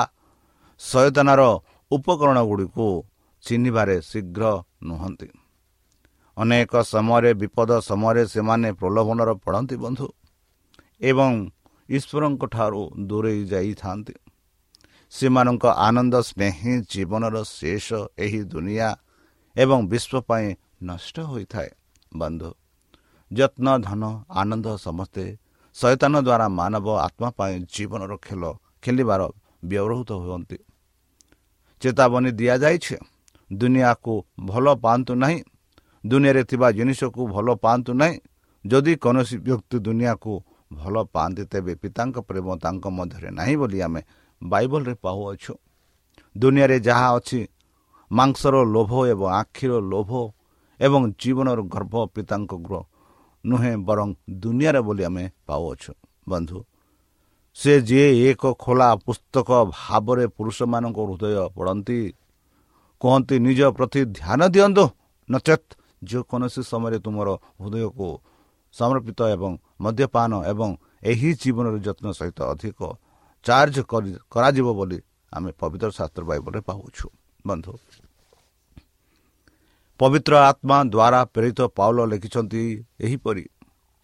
ସଚେତନାର 0.81 1.43
ଉପକରଣ 1.91 2.37
ଗୁଡ଼ିକୁ 2.49 2.87
ଚିହ୍ନିବାରେ 3.45 3.97
ଶୀଘ୍ର 4.01 4.45
ନୁହନ୍ତି। 4.83 5.29
ଅନେକ 6.37 6.73
ସମୟରେ 6.93 7.31
ବିପଦ 7.35 7.71
ସମୟରେ 7.81 8.23
ସେମାନେ 8.27 8.69
ପ୍ରଲୋଭନର 8.73 9.31
ପଢ଼ନ୍ତି 9.45 9.77
ବନ୍ଧୁ 9.77 10.07
ଏବଂ 11.01 11.33
ଈଶ୍ୱରଙ୍କ 11.89 12.43
ଠାରୁ 12.47 12.83
ଦୂରେଇ 13.09 13.41
ଯାଇଥାନ୍ତି। 13.45 14.15
ସେମାନଙ୍କ 15.13 15.65
ଆନନ୍ଦ 15.87 16.15
ସ୍ନେହୀ 16.29 16.73
ଜୀବନର 16.91 17.37
ଶେଷ 17.45 17.89
ଏହି 18.19 18.41
ଦୁନିଆ 18.45 18.89
ଏବଂ 19.57 19.79
ବିଶ୍ୱ 19.93 20.25
ପାଇଁ 20.29 20.47
ନଷ୍ଟ 20.83 21.17
ହୋଇଥାଏ 21.21 21.71
ବନ୍ଧୁ। 22.17 22.51
ଯତ୍ନ 23.39 23.67
ଧନ 23.79 24.03
ଆନନ୍ଦ 24.31 24.67
ସମସ୍ତେ 24.77 25.25
ସୈତାନ 25.77 26.15
ଦ୍ୱାରା 26.27 26.47
ମାନବ 26.61 26.87
ଆତ୍ମା 27.07 27.29
ପାଇଁ 27.39 27.55
ଜୀବନର 27.75 28.13
ଖେଳ 28.17 28.43
ଖେଳିବାର 28.83 29.23
ବ୍ୟବହୃତ 29.65 30.11
ହୁଅନ୍ତି। 30.23 30.59
ଚେତାବନୀ 31.83 32.31
ଦିଆଯାଇଛି। 32.39 32.97
ଦୁନିଆକୁ 33.51 34.15
ଭଲ 34.45 34.67
ପାଆନ୍ତୁ 34.85 35.13
ନାହିଁ। 35.15 35.39
ଦୁନିଆରେ 36.05 36.43
ଥିବା 36.45 36.69
ଜିନିଷକୁ 36.71 37.23
ଭଲ 37.35 37.49
ପାଆନ୍ତୁ 37.55 37.93
ନାହିଁ। 37.93 38.17
ଯଦି 38.65 38.93
କୌଣସି 38.97 39.37
ବ୍ୟକ୍ତି 39.47 39.77
ଦୁନିଆକୁ 39.79 40.33
ଭଲ 40.73 40.95
ପାଆନ୍ତି 41.15 41.43
ତେବେ 41.45 41.73
ପିତାଙ୍କ 41.75 42.17
ପ୍ରେମ 42.29 42.49
ତାଙ୍କ 42.65 42.85
ମଧ୍ୟରେ 42.89 43.31
ନାହିଁ 43.39 43.55
ବୋଲି 43.57 43.79
ଆମେ 43.87 44.01
ବାଇବଲରେ 44.43 44.95
ପାଉଅଛୁ। 45.05 45.53
ଦୁନିଆରେ 46.37 46.77
ଯାହା 46.81 47.09
ଅଛି 47.17 47.41
ମାଂସର 48.11 48.55
ଲୋଭ 48.75 48.93
ଏବଂ 49.13 49.29
ଆଖିର 49.41 49.73
ଲୋଭ 49.93 50.11
ଏବଂ 50.81 51.03
ଜୀବନର 51.21 51.61
ଗର୍ଭ 51.75 51.95
ପିତାଙ୍କ 52.15 52.53
ଗୃହ 52.67 52.83
ନୁହେଁ 53.45 53.75
ବରଂ 53.89 54.09
ଦୁନିଆରେ 54.43 54.81
ବୋଲି 54.87 55.03
ଆମେ 55.09 55.25
ପାଉଅଛୁ। 55.47 55.93
ବନ୍ଧୁ 56.29 56.59
ସେ 57.57 57.73
ଯିଏ 57.89 58.09
ଏକ 58.29 58.43
ଖୋଲା 58.63 58.89
ପୁସ୍ତକ 59.05 59.49
ଭାବରେ 59.77 60.25
ପୁରୁଷମାନଙ୍କ 60.37 60.99
ହୃଦୟ 61.09 61.37
ପଢ଼ନ୍ତି 61.57 61.99
କୁହନ୍ତି 63.01 63.37
ନିଜ 63.47 63.61
ପ୍ରତି 63.77 64.01
ଧ୍ୟାନ 64.19 64.41
ଦିଅନ୍ତୁ 64.55 64.85
ନଚେତ୍ 65.29 65.69
ଯେକୌଣସି 66.03 66.63
ସମୟରେ 66.73 66.99
ତୁମର 67.05 67.29
ହୃଦୟକୁ 67.61 68.09
ସମର୍ପିତ 68.75 69.21
ଏବଂ 69.37 69.53
ମଦ୍ୟପାନ 69.85 70.31
ଏବଂ 70.53 70.71
ଏହି 71.03 71.31
ଜୀବନର 71.41 71.77
ଯତ୍ନ 71.87 72.07
ସହିତ 72.19 72.39
ଅଧିକ 72.53 72.81
ଚାର୍ଜ 73.47 73.77
କରାଯିବ 74.33 74.69
ବୋଲି 74.79 74.99
ଆମେ 75.33 75.51
ପବିତ୍ର 75.61 75.89
ଶାସ୍ତ୍ର 75.99 76.23
ବାଇବଲରେ 76.31 76.61
ପାଉଛୁ 76.69 77.07
ବନ୍ଧୁ 77.45 77.73
ପବିତ୍ର 80.03 80.35
ଆତ୍ମା 80.43 80.77
ଦ୍ୱାରା 80.85 81.21
ପ୍ରେରିତ 81.33 81.61
ପାଉଲ 81.77 81.99
ଲେଖିଛନ୍ତି 82.13 82.63
ଏହିପରି 83.01 83.45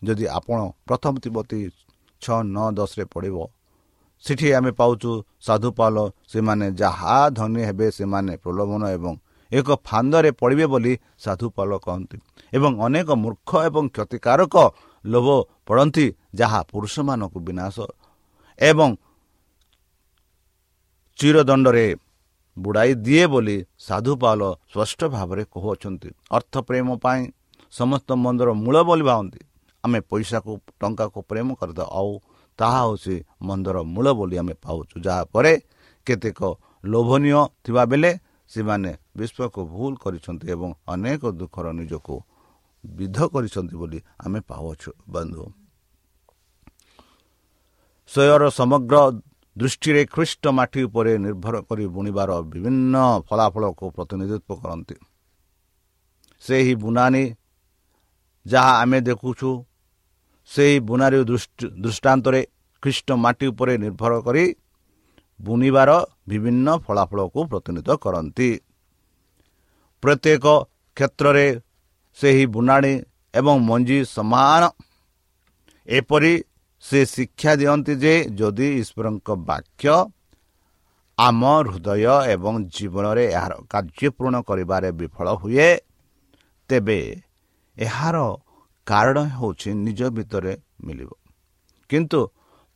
ଯଦି 0.03 0.25
ଆପଣ 0.31 0.59
ପ୍ରଥମ 0.87 1.15
ତିବତୀ 1.25 1.61
ଛଅ 2.23 2.39
ନଅ 2.49 2.67
ଦଶରେ 2.77 3.05
ପଡ଼ିବ 3.15 3.37
ସେଠି 4.25 4.49
ଆମେ 4.59 4.71
ପାଉଛୁ 4.79 5.11
ସାଧୁପାଲ 5.47 5.97
ସେମାନେ 6.29 6.67
ଯାହା 6.81 7.17
ଧନୀ 7.37 7.63
ହେବେ 7.69 7.87
ସେମାନେ 7.99 8.33
ପ୍ରଲୋଭନ 8.45 8.83
ଏବଂ 8.97 9.15
ଏକ 9.53 9.69
ଫାନ୍ଦରେ 9.83 10.31
ପଡ଼ିବେ 10.41 10.67
ବୋଲି 10.73 10.93
ସାଧୁପାଲ 11.19 11.71
କହନ୍ତି 11.85 12.17
ଏବଂ 12.53 12.73
ଅନେକ 12.87 13.09
ମୂର୍ଖ 13.23 13.51
ଏବଂ 13.69 13.85
କ୍ଷତିକାରକ 13.95 14.55
ଲୋଭ 15.05 15.29
ପଡ଼ନ୍ତି 15.67 16.07
ଯାହା 16.35 16.61
ପୁରୁଷମାନଙ୍କୁ 16.71 17.39
ବିନାଶ 17.47 17.77
ଏବଂ 18.59 18.91
ଚିରଦଣ୍ଡରେ 21.19 21.87
ବୁଡ଼ାଇ 22.63 22.93
ଦିଏ 23.07 23.25
ବୋଲି 23.33 23.57
ସାଧୁପାଲ 23.87 24.41
ସ୍ପଷ୍ଟ 24.73 25.01
ଭାବରେ 25.15 25.43
କହୁଅଛନ୍ତି। 25.55 26.09
ଅର୍ଥ 26.37 26.55
ପ୍ରେମ 26.69 26.89
ପାଇଁ 27.05 27.21
ସମସ୍ତ 27.73 28.09
ମନ୍ଦର 28.25 28.49
ମୂଳ 28.65 28.77
ବୋଲି 28.89 29.05
ଭାବନ୍ତି। 29.11 29.41
ଆମେ 29.85 29.99
ପଇସାକୁ 30.11 30.53
ଟଙ୍କାକୁ 30.81 31.19
ପ୍ରେମ 31.31 31.49
କରିଥାଉ 31.61 31.89
ଆଉ 31.99 32.11
ତାହା 32.59 32.81
ହେଉଛି 32.85 33.15
ମନ୍ଦର 33.49 33.77
ମୂଳ 33.95 34.07
ବୋଲି 34.19 34.37
ଆମେ 34.43 34.55
ପାଉଛୁ 34.65 34.97
ଯାହାପରେ 35.07 35.53
କେତେକ 36.07 36.41
ଲୋଭନୀୟ 36.85 37.41
ଥିବା 37.65 37.83
ବେଳେ 37.91 38.11
ସେମାନେ 38.51 38.91
ବିଶ୍ୱକୁ 39.19 39.61
ଭୁଲ 39.73 39.93
କରିଛନ୍ତି 40.03 40.47
ଏବଂ 40.55 40.71
ଅନେକ 40.93 41.23
ଦୁଃଖର 41.39 41.67
ନିଜକୁ 41.79 42.15
ବିଧ 42.85 43.19
କରିଛନ୍ତି 43.33 43.75
ବୋଲି 43.81 43.99
ଆମେ 44.25 44.41
ପାଉଅଛୁ 44.51 44.91
ବନ୍ଧୁ 45.15 45.45
ସ୍ୱୟର 48.11 48.43
ସମଗ୍ର 48.59 48.97
ଦୃଷ୍ଟିରେ 49.59 50.03
ଖ୍ରୀଷ୍ଟ 50.15 50.45
ମାଟି 50.59 50.81
ଉପରେ 50.89 51.13
ନିର୍ଭର 51.25 51.57
କରି 51.69 51.85
ବୁଣିବାର 51.95 52.31
ବିଭିନ୍ନ 52.53 52.95
ଫଳାଫଳକୁ 53.29 53.85
ପ୍ରତିନିଧିତ୍ୱ 53.97 54.59
କରନ୍ତି। 54.63 54.97
ସେହି 56.43 56.75
ବୁନାନୀ 56.83 57.25
ଯାହା 58.47 58.73
ଆମେ 58.83 58.99
ଦେଖୁଛୁ 59.09 59.51
ସେହି 60.51 60.77
ବୁନାରୀ 60.89 61.19
ଦୃଷ୍ଟାନ୍ତରେ 61.85 62.41
ଖ୍ରୀଷ୍ଟ 62.83 63.09
ମାଟି 63.25 63.47
ଉପରେ 63.53 63.75
ନିର୍ଭର 63.85 64.13
କରି 64.27 64.45
ବୁଣିବାର 65.41 65.91
ବିଭିନ୍ନ 66.29 66.67
ଫଳାଫଳକୁ 66.85 67.41
ପ୍ରତିନିଧିତ୍ୱ 67.51 68.03
କରନ୍ତି। 68.05 68.51
ପ୍ରତ୍ୟେକ 70.03 70.45
କ୍ଷେତ୍ରରେ 70.97 71.47
ସେହି 72.19 72.45
ବୁଣାଣି 72.55 72.93
ଏବଂ 73.35 73.55
ମଞ୍ଜି 73.69 73.99
ସମାନ। 74.15 74.63
ଏପରି 75.89 76.33
ସେ 76.89 76.99
ଶିକ୍ଷା 77.05 77.53
ଦିଅନ୍ତି 77.61 77.95
ଯେ 77.95 78.15
ଯଦି 78.39 78.69
ଈଶ୍ୱରଙ୍କ 78.81 79.29
ବାକ୍ୟ 79.49 79.95
ଆମ 81.19 81.43
ହୃଦୟ 81.67 82.05
ଏବଂ 82.35 82.55
ଜୀବନରେ 82.75 83.25
ଏହାର 83.33 83.53
କାର୍ଯ୍ୟ 83.73 84.09
ପୂରଣ 84.17 84.35
କରିବାରେ 84.43 84.89
ବିଫଳ 84.93 85.27
ହୁଏ 85.43 85.69
ତେବେ 86.71 87.01
ଏହାର 87.77 88.17
କାରଣ 88.87 89.17
ହେଉଛି 89.39 89.71
ନିଜ 89.87 90.01
ଭିତରେ 90.17 90.53
ମିଳିବ। 90.85 91.11
କିନ୍ତୁ 91.91 92.21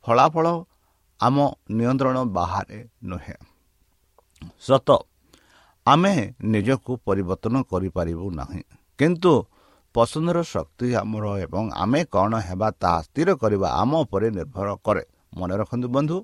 ଫଳାଫଳ 0.05 0.45
ଆମ 1.19 1.37
ନିୟନ୍ତ୍ରଣ 1.71 2.17
ବାହାରେ 2.37 2.79
ନୁହେଁ। 3.03 3.37
ସତ 4.59 4.89
ଆମେ 5.87 6.13
ନିଜକୁ 6.43 6.91
ପରିବର୍ତ୍ତନ 7.05 7.55
କରିପାରିବୁ 7.71 8.25
ନାହିଁ। 8.31 8.63
କିନ୍ତୁ 8.99 9.33
ପସନ୍ଦର 9.95 10.37
ଶକ୍ତି 10.53 10.87
ଆମର 11.01 11.25
ଏବଂ 11.45 11.65
ଆମେ 11.83 12.01
କ'ଣ 12.13 12.31
ହେବା 12.47 12.67
ତାହା 12.81 12.99
ସ୍ଥିର 13.05 13.29
କରିବା 13.41 13.67
ଆମ 13.81 13.91
ଉପରେ 14.03 14.27
ନିର୍ଭର 14.37 14.67
କରେ। 14.85 15.03
ମନେ 15.37 15.55
ରଖନ୍ତୁ 15.61 15.87
ବନ୍ଧୁ 15.95 16.17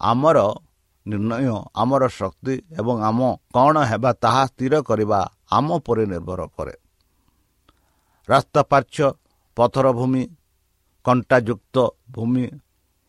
ଆମର 0.00 0.38
ନିର୍ଣ୍ଣୟ 1.06 1.56
ଆମର 1.82 2.02
ଶକ୍ତି 2.20 2.54
ଏବଂ 2.80 2.96
ଆମ 3.08 3.20
କ'ଣ 3.54 3.76
ହେବା 3.90 4.10
ତାହା 4.22 4.42
ସ୍ଥିର 4.50 4.74
କରିବା 4.88 5.20
ଆମ 5.56 5.66
ଉପରେ 5.78 6.04
ନିର୍ଭର 6.12 6.40
କରେ। 6.56 6.74
ରାସ୍ତା 8.28 8.60
ପାର୍ଚ୍ଛ 8.70 8.96
ପଥର 9.56 9.86
ଭୂମି 9.98 10.22
କଣ୍ଟାଯୁକ୍ତ 11.04 11.76
ଭୂମି 12.14 12.44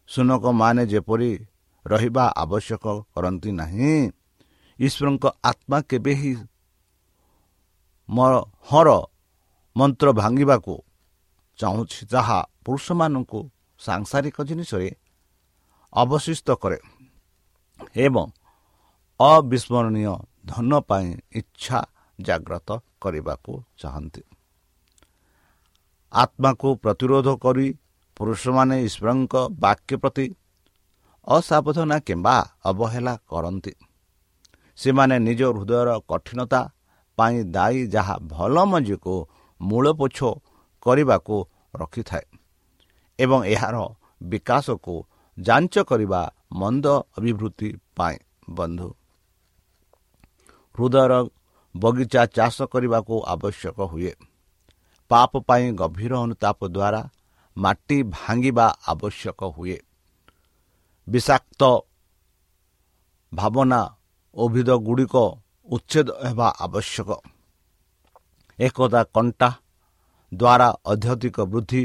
ସୁନକମାନେ 0.10 0.84
ଯେପରି 0.92 1.32
ରହିବା 1.86 2.26
ଆବଶ୍ୟକ 2.44 2.86
କରନ୍ତି 3.14 3.52
ନାହିଁ। 3.62 3.94
ଈଶ୍ୱରଙ୍କ 4.80 5.26
ଆତ୍ମା 5.50 5.78
କେବେ 5.90 6.14
ହିଁ 6.22 6.32
ହର 8.10 8.90
ମନ୍ତ୍ର 9.76 10.08
ଭାଙ୍ଗିବାକୁ 10.20 10.74
ଚାହୁଁଛି 11.60 12.00
ଯାହା 12.12 12.40
ପୁରୁଷମାନଙ୍କୁ 12.66 13.40
ସାଂସାରିକ 13.82 14.38
ଜିନିଷରେ 14.50 14.90
ଅବଶିଷ୍ଟ 15.94 16.48
କରେ 16.62 16.78
ଏବଂ 17.96 18.26
ଅବିସ୍ମରଣୀୟ 19.20 20.14
ଧନ 20.46 20.72
ପାଇଁ 20.90 21.08
ଇଚ୍ଛା 21.40 21.80
ଜାଗ୍ରତ 22.20 22.70
କରିବାକୁ 23.02 23.54
ଚାହାନ୍ତି। 23.78 24.22
ଆତ୍ମାକୁ 26.14 26.68
ପ୍ରତିରୋଧ 26.84 27.28
କରି 27.44 27.68
ପୁରୁଷମାନେ 28.18 28.76
ଈଶ୍ୱରଙ୍କ 28.88 29.34
ବାକ୍ୟ 29.60 29.94
ପ୍ରତି 30.02 30.26
ଅସାବଧାନ 31.28 31.92
କିମ୍ବା 32.08 32.36
ଅବହେଳା 32.66 33.14
କରନ୍ତି। 33.30 33.74
ସେମାନେ 34.78 35.16
ନିଜ 35.20 35.42
ହୃଦୟର 35.56 35.90
କଠିନତା 36.10 36.62
ପାଇଁ 37.18 37.38
ଦାୟୀ 37.52 37.82
ଯାହା 37.88 38.16
ଭଲ 38.28 38.56
ମଞ୍ଜିକୁ 38.72 39.16
ମୂଳପୋଛ 39.62 40.18
କରିବାକୁ 40.86 41.36
ରଖିଥାଏ 41.76 42.26
ଏବଂ 43.20 43.40
ଏହାର 43.46 43.76
ବିକାଶକୁ 44.22 44.96
ଯାଞ୍ଚ 45.38 45.76
କରିବା 45.90 46.22
ମନ୍ଦ 46.54 46.86
ଅଭିବୃଦ୍ଧି 47.18 47.70
ପାଇଁ। 47.96 48.18
ବନ୍ଧୁ 48.50 48.90
ହୃଦୟର 50.76 51.14
ବଗିଚା 51.76 52.22
ଚାଷ 52.36 52.58
କରିବାକୁ 52.64 53.16
ଆବଶ୍ୟକ 53.26 53.78
ହୁଏ। 53.92 54.14
ପାପ 55.12 55.32
ପାଇଁ 55.48 55.66
ଗଭୀର 55.76 56.14
ଅନୁତାପ 56.26 56.60
ଦ୍ୱାରା 56.68 57.02
ମାଟି 57.58 57.98
ଭାଙ୍ଗିବା 58.16 58.68
ଆବଶ୍ୟକ 58.88 59.40
ହୁଏ। 59.56 59.78
ବିଷାକ୍ତ 61.08 61.62
ଭାବନା 63.32 63.82
ଉଭିଦ 64.36 64.70
ଗୁଡ଼ିକ 64.78 65.16
ଉଚ୍ଛେଦ 65.68 66.08
ହେବା 66.26 66.48
ଆବଶ୍ୟକ। 66.66 67.10
ଏକଦା 68.60 69.02
କଣ୍ଟା 69.16 69.50
ଦ୍ୱାରା 70.32 70.70
ଅଧ୍ୟଧିକ 70.92 71.38
ବୃଦ୍ଧି 71.52 71.84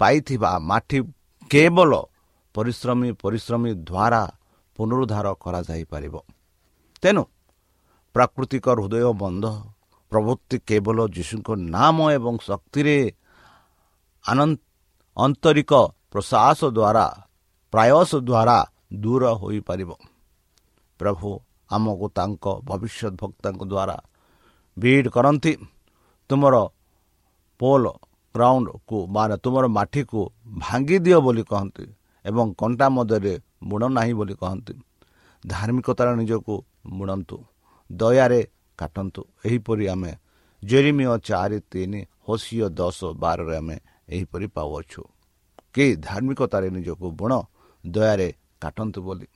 ପାଇଥିବା 0.00 0.50
ମାଟି 0.70 0.98
କେବଳ 1.50 1.92
ପରିଶ୍ରମୀ 2.54 3.08
ପରିଶ୍ରମୀ 3.22 3.70
ଦ୍ୱାରା 3.88 4.22
ପୁନରୁଦ୍ଧାର 4.78 5.26
କରାଯାଇପାରିବ। 5.42 6.14
ତେଣୁ 7.02 7.22
ପ୍ରାକୃତିକ 8.14 8.66
ହୃଦୟ 8.76 9.06
ବନ୍ଧ 9.22 9.44
ପ୍ରଭୃତି 10.12 10.56
କେବଳ 10.68 10.98
ଯୀଶୁଙ୍କ 11.16 11.48
ନାମ 11.74 11.96
ଏବଂ 12.16 12.34
ଶକ୍ତିରେ 12.48 12.98
ଆନ୍ତରିକ 15.16 15.72
ପ୍ରଶାସ 16.12 16.60
ଦ୍ୱାରା 16.76 17.06
ପ୍ରାୟସ 17.72 18.10
ଦ୍ୱାରା 18.28 18.58
ଦୂର 19.02 19.22
ହୋଇପାରିବ। 19.40 19.90
ପ୍ରଭୁ 21.00 21.30
ଆମକୁ 21.70 22.06
ତାଙ୍କ 22.18 22.44
ଭବିଷ୍ୟତ 22.68 23.12
ଭକ୍ତାଙ୍କ 23.20 23.62
ଦ୍ୱାରା 23.72 23.96
ଭିଡ଼ 24.76 25.06
କରନ୍ତି। 25.16 25.52
ତୁମର 26.30 26.54
ପୋଲ 27.60 27.84
ଗ୍ରାଉଣ୍ଡକୁ 28.34 28.96
ବା 29.14 29.22
ତୁମର 29.44 29.64
ମାଟିକୁ 29.78 30.20
ଭାଙ୍ଗି 30.58 30.96
ଦିଅ 31.04 31.18
ବୋଲି 31.26 31.42
କହନ୍ତି 31.50 31.84
ଏବଂ 32.24 32.46
କଣ୍ଟା 32.60 32.86
ମଧ୍ୟରେ 32.96 33.34
ବୁଣ 33.64 33.82
ନାହିଁ 33.88 34.14
ବୋଲି 34.18 34.34
କହନ୍ତି। 34.34 34.74
ଧାର୍ମିକତାର 35.44 36.08
ନିଜକୁ 36.20 36.54
ବୁଣନ୍ତୁ 36.90 37.36
ଦୟାରେ 37.90 38.40
କାଟନ୍ତୁ। 38.78 39.22
ଏହିପରି 39.46 39.84
ଆମେ 39.88 40.12
ଜେରିମିଅ 40.62 41.12
ଚାରି 41.28 41.58
ତିନି 41.70 42.00
ହସିଅ 42.26 42.66
ଦଶ 42.78 42.98
ବାରରେ 43.22 43.54
ଆମେ 43.56 43.76
ଏହିପରି 44.08 44.46
ପାଉଅଛୁ। 44.56 45.02
କି 45.74 45.84
ଧାର୍ମିକତାରେ 46.06 46.68
ନିଜକୁ 46.70 47.06
ବୁଣ 47.20 47.32
ଦୟାରେ 47.84 48.28
କାଟନ୍ତୁ 48.60 49.00
ବୋଲି। 49.06 49.28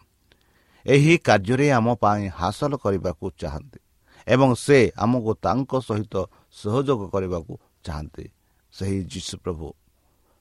ଏହି 0.88 1.14
କାର୍ଯ୍ୟରେ 1.26 1.66
ଆମ 1.78 1.86
ପାଇଁ 2.02 2.24
ହାସଲ 2.38 2.72
କରିବାକୁ 2.84 3.26
ଚାହାନ୍ତି 3.40 3.78
ଏବଂ 4.26 4.50
ସେ 4.64 4.78
ଆମକୁ 5.04 5.32
ତାଙ୍କ 5.44 5.72
ସହିତ 5.88 6.14
ସହଯୋଗ 6.60 7.00
କରିବାକୁ 7.14 7.52
ଚାହାନ୍ତି। 7.84 8.24
ସେହି 8.72 8.98
ଯୀଶୁପ୍ରଭୁ 9.12 9.66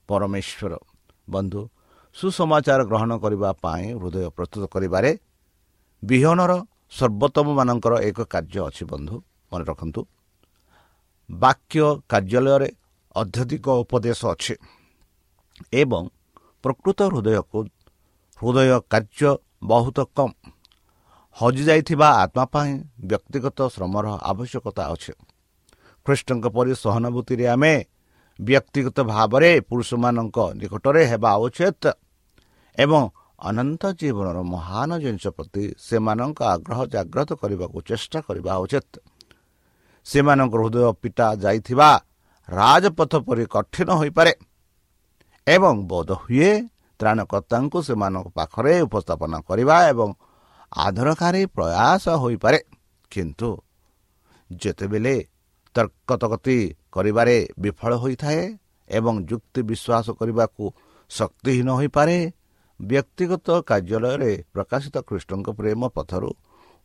ପରମେଶ୍ୱର 0.10 0.73
ବନ୍ଧୁ 1.27 1.62
ସୁସମାଚାର 2.15 2.79
ଗ୍ରହଣ 2.89 3.12
କରିବା 3.23 3.49
ପାଇଁ 3.63 3.86
ହୃଦୟ 4.01 4.27
ପ୍ରସ୍ତୁତ 4.36 4.63
କରିବାରେ 4.73 5.12
ବିହନର 6.03 6.51
ସର୍ବୋତ୍ତମମାନଙ୍କର 6.97 7.93
ଏକ 8.10 8.17
କାର୍ଯ୍ୟ 8.33 8.60
ଅଛି 8.67 8.83
ବନ୍ଧୁ 8.91 9.15
ମନେ 9.51 9.63
ରଖନ୍ତୁ। 9.69 10.01
ବାକ୍ୟ 11.29 11.77
କାର୍ଯ୍ୟାଳୟରେ 12.12 12.69
ଅତ୍ୟଧିକ 13.15 13.65
ଉପଦେଶ 13.83 14.19
ଅଛି 14.33 14.53
ଏବଂ 15.81 16.03
ପ୍ରକୃତ 16.63 16.99
ହୃଦୟକୁ 17.12 17.60
ହୃଦୟ 18.39 18.71
କାର୍ଯ୍ୟ 18.93 19.31
ବହୁତ 19.62 19.98
କମ୍। 20.15 20.34
ହଜିଯାଇଥିବା 21.38 22.08
ଆତ୍ମା 22.24 22.43
ପାଇଁ 22.46 22.72
ବ୍ୟକ୍ତିଗତ 23.06 23.60
ଶ୍ରମର 23.74 24.06
ଆବଶ୍ୟକତା 24.22 24.84
ଅଛି। 24.93 25.13
ଖ୍ରୀଷ୍ଟଙ୍କ 26.06 26.46
ପରି 26.56 26.72
ସହାନୁଭୂତିରେ 26.76 27.46
ଆମେ 27.48 27.74
ବ୍ୟକ୍ତିଗତ 28.39 28.98
ଭାବରେ 29.04 29.52
ପୁରୁଷମାନଙ୍କ 29.70 30.38
ନିକଟରେ 30.60 31.02
ହେବା 31.12 31.32
ଉଚିତ 31.46 31.84
ଏବଂ 32.78 33.02
ଅନନ୍ତ 33.39 33.84
ଜୀବନର 34.00 34.38
ମହାନ 34.43 34.89
ଜିନିଷ 35.04 35.26
ପ୍ରତି 35.28 35.63
ସେମାନଙ୍କ 35.78 36.39
ଆଗ୍ରହ 36.54 36.80
ଜାଗ୍ରତ 36.93 37.30
କରିବାକୁ 37.41 37.78
ଚେଷ୍ଟା 37.82 38.20
କରିବା 38.28 38.54
ଉଚିତ। 38.63 38.93
ସେମାନଙ୍କ 40.06 40.54
ହୃଦୟ 40.62 40.93
ପିଟା 41.02 41.28
ଯାଇଥିବା 41.43 41.89
ରାଜପଥ 42.50 43.13
ପରି 43.28 43.43
କଠିନ 43.46 43.89
ହୋଇପାରେ 44.00 44.34
ଏବଂ 45.48 45.76
ବୋଧ 45.88 46.10
ହୁଏ 46.24 46.52
ତ୍ରାଣକର୍ତ୍ତାଙ୍କୁ 46.99 47.77
ସେମାନଙ୍କ 47.88 48.27
ପାଖରେ 48.38 48.73
ଉପସ୍ଥାପନ 48.88 49.33
କରିବା 49.49 49.75
ଏବଂ 49.91 50.10
ଆଦରକାରୀ 50.86 51.43
ପ୍ରୟାସ 51.55 52.05
ହୋଇପାରେ। 52.23 52.60
କିନ୍ତୁ 53.12 53.49
ଯେତେବେଳେ 54.49 55.15
ତର୍କତକତି 55.75 56.57
କରିବାରେ 56.91 57.38
ବିଫଳ 57.60 57.91
ହୋଇଥାଏ 58.03 58.41
ଏବଂ 58.89 59.13
ଯୁକ୍ତି 59.29 59.62
ବିଶ୍ୱାସ 59.69 60.07
କରିବାକୁ 60.19 60.63
ଶକ୍ତିହୀନ 61.12 61.69
ହୋଇପାରେ 61.79 62.17
ବ୍ୟକ୍ତିଗତ 62.79 63.47
କାର୍ଯ୍ୟାଳୟରେ 63.69 64.31
ପ୍ରକାଶିତ 64.53 64.95
ଖ୍ରୀଷ୍ଟଙ୍କ 65.07 65.47
ପ୍ରେମ 65.60 65.81
ପଥରୁ 65.97 66.29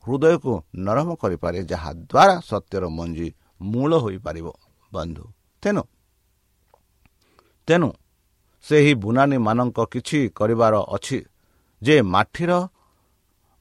ହୃଦୟକୁ 0.05 0.53
ନରମ 0.87 1.09
କରିପାରେ 1.23 1.59
ଯାହାଦ୍ୱାରା 1.73 2.35
ସତ୍ୟର 2.51 2.85
ମଞ୍ଜି 2.99 3.29
ମୂଳ 3.63 3.91
ହୋଇପାରିବ। 4.05 4.47
ବନ୍ଧୁ 4.93 5.25
ତେଣୁ 5.63 5.83
ତେଣୁ 7.69 7.89
ସେହି 8.65 8.93
ବୁନାନୀମାନଙ୍କ 9.03 9.79
କିଛି 9.93 10.19
କରିବାର 10.39 10.75
ଅଛି 10.97 11.19
ଯେ 11.83 11.97
ମାଠିର 12.15 12.53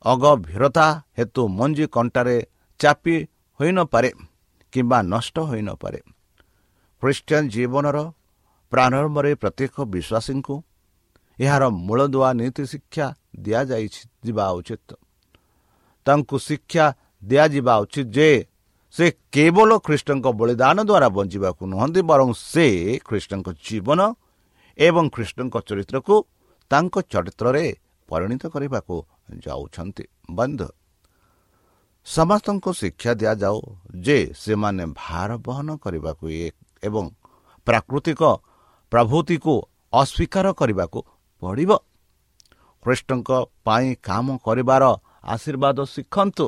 ଅଗଭୀରତା 0.05 0.87
ହେତୁ 1.17 1.41
ମଞ୍ଜି 1.57 1.85
କଣ୍ଟାରେ 1.95 2.37
ଚାପି 2.79 3.15
ହୋଇନପାରେ 3.59 4.09
କିମ୍ବା 4.73 4.99
ନଷ୍ଟ 5.13 5.35
ହୋଇନପାରେ। 5.49 5.99
ଖ୍ରୀଷ୍ଟିଆନ 7.01 7.43
ଜୀବନର 7.53 7.97
ପ୍ରାରମ୍ଭରେ 8.71 9.31
ପ୍ରତ୍ୟେକ 9.41 9.75
ବିଶ୍ୱାସୀଙ୍କୁ 9.93 10.55
ଏହାର 11.39 11.63
ମୂଳଦୁଆ 11.85 12.29
ନୀତି 12.39 12.63
ଶିକ୍ଷା 12.71 13.05
ଦିଆଯାଇଛି 13.45 14.03
ଯିବା 14.25 14.45
ଉଚିତ। 14.59 14.89
ତାଙ୍କୁ 16.05 16.35
ଶିକ୍ଷା 16.47 16.85
ଦିଆଯିବା 17.23 17.73
ଉଚିତ 17.83 18.07
ଯେ 18.15 18.29
ସେ 18.95 19.05
କେବଳ 19.33 19.69
ଖ୍ରୀଷ୍ଟଙ୍କ 19.85 20.25
ବଳିଦାନ 20.39 20.77
ଦ୍ୱାରା 20.89 21.07
ବଞ୍ଚିବାକୁ 21.17 21.61
ନୁହନ୍ତି 21.71 22.01
ବରଂ 22.11 22.29
ସେ 22.51 22.67
ଖ୍ରୀଷ୍ଟଙ୍କ 23.07 23.47
ଜୀବନ 23.67 23.99
ଏବଂ 24.77 25.03
ଖ୍ରୀଷ୍ଟଙ୍କ 25.15 25.55
ଚରିତ୍ରକୁ 25.67 26.15
ତାଙ୍କ 26.71 26.95
ଚରିତ୍ରରେ 27.11 27.65
ପରିଣତ 28.09 28.43
କରିବାକୁ 28.53 28.95
ଯାଉଛନ୍ତି। 29.45 30.03
ବନ୍ଧୁ 30.31 30.67
ସମସ୍ତଙ୍କୁ 32.07 32.69
ଶିକ୍ଷା 32.73 33.11
ଦିଆଯାଉ 33.13 33.57
ଯେ 34.05 34.17
ସେମାନେ 34.33 34.83
ଭାର 34.95 35.29
ବହନ 35.47 35.69
କରିବାକୁ 35.83 36.25
ଏବଂ 36.83 37.05
ପ୍ରାକୃତିକ 37.67 38.21
ପ୍ରଭୃତିକୁ 38.91 39.53
ଅସ୍ୱୀକାର 39.93 40.45
କରିବାକୁ 40.59 40.99
ପଡ଼ିବ। 41.41 41.71
ଖ୍ରୀଷ୍ଟଙ୍କ 42.83 43.29
ପାଇଁ 43.65 43.87
କାମ 44.03 44.27
କରିବାର 44.45 44.83
ଆଶୀର୍ବାଦ 45.23 45.77
ଶିଖନ୍ତୁ। 45.93 46.45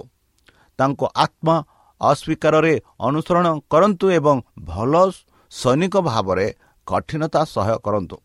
ତାଙ୍କ 0.79 1.01
ଆତ୍ମା 1.15 1.55
ଅସ୍ୱୀକାରରେ 2.01 2.73
ଅନୁସରଣ 2.99 3.47
କରନ୍ତୁ 3.69 4.05
ଏବଂ 4.12 4.38
ଭଲ 4.65 4.93
ସୈନିକ 5.51 5.95
ଭାବରେ 6.01 6.47
କଠିନତା 6.87 7.41
ସହ୍ୟ 7.53 7.75
କରନ୍ତୁ। 7.85 8.17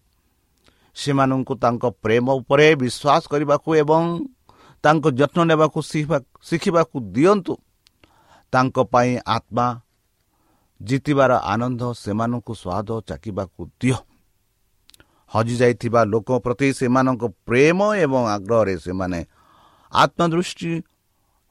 ସେମାନଙ୍କୁ 0.96 1.54
ତାଙ୍କ 1.62 1.84
ପ୍ରେମ 2.04 2.26
ଉପରେ 2.40 2.66
ବିଶ୍ୱାସ 2.82 3.22
କରିବାକୁ 3.32 3.68
ଏବଂ 3.82 4.02
ତାଙ୍କ 4.84 5.04
ଯତ୍ନ 5.20 5.38
ନେବାକୁ 5.50 5.78
ଶିଖିବାକୁ 6.48 6.96
ଦିଅନ୍ତୁ। 7.14 7.54
ତାଙ୍କ 8.52 8.76
ପାଇଁ 8.92 9.10
ଆତ୍ମା 9.36 9.66
ଜିତିବାର 10.80 11.32
ଆନନ୍ଦ 11.52 11.82
ସେମାନଙ୍କୁ 12.02 12.52
ସ୍ୱାଦ 12.62 12.88
ଚାକିବାକୁ 13.08 13.60
ଦିଅ। 13.80 13.98
ହଜିଯାଇଥିବା 15.32 16.00
ଲୋକ 16.12 16.28
ପ୍ରତି 16.44 16.68
ସେମାନଙ୍କ 16.78 17.22
ପ୍ରେମ 17.48 17.78
ଏବଂ 18.04 18.22
ଆଗ୍ରହରେ 18.36 18.74
ସେମାନେ 18.84 19.20
ଆତ୍ମଦୃଷ୍ଟି 19.92 20.72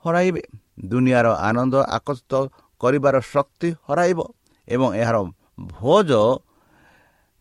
ହରାଇବେ। 0.05 0.43
ଦୁନିଆର 0.89 1.27
ଆନନ୍ଦ 1.47 1.75
ଆକର୍ଷିତ 1.97 2.33
କରିବାର 2.81 3.15
ଶକ୍ତି 3.33 3.69
ହରାଇବ 3.87 4.19
ଏବଂ 4.67 4.87
ଏହାର 5.01 5.17
ଭୋଜ 5.73 6.11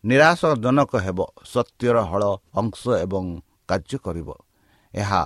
ନିରାଶଜନକ 0.07 0.91
ହେବ 1.05 1.19
ସତ୍ୟର 1.53 1.97
ହଳ 2.09 2.23
ଅଂଶ 2.59 2.81
ଏବଂ 3.05 3.23
କାର୍ଯ୍ୟ 3.69 3.97
କରିବ। 4.05 4.29
ଏହା 4.93 5.21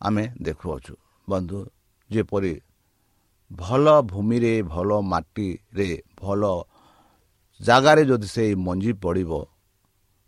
ଆମେ 0.00 0.24
ଦେଖୁଅଛୁ। 0.42 0.94
ବନ୍ଧୁ 1.28 1.58
ଯେପରି 2.10 2.52
ଭଲ 3.50 3.86
ଭୂମିରେ 4.02 4.54
ଭଲ 4.72 4.90
ମାଟିରେ 5.12 5.90
ଭଲ 6.22 6.42
ଜାଗାରେ 7.60 8.02
ଯଦି 8.10 8.28
ସେଇ 8.34 8.52
ମଞ୍ଜି 8.66 8.92
ପଡ଼ିବ 9.02 9.32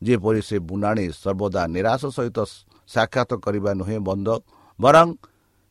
ଯେପରି 0.03 0.41
ସେ 0.49 0.57
ବୁଣାଣି 0.69 1.05
ସର୍ବଦା 1.23 1.63
ନିରାଶ 1.75 2.03
ସହିତ 2.17 2.39
ସାକ୍ଷାତ 2.89 3.31
କରିବା 3.45 3.71
ନୁହେଁ 3.81 3.99
ବନ୍ଧ 4.09 4.29
ବରଂ 4.79 5.09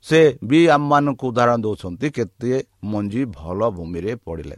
ସେ 0.06 0.20
ବି 0.44 0.60
ଆମମାନଙ୍କୁ 0.68 1.26
ଉଦାହରଣ 1.30 1.58
ଦେଉଛନ୍ତି 1.66 2.08
କେତେ 2.16 2.52
ମଞ୍ଜି 2.84 3.22
ଭଲ 3.38 3.60
ଭୂମିରେ 3.70 4.12
ପଡ଼ିଲେ। 4.26 4.58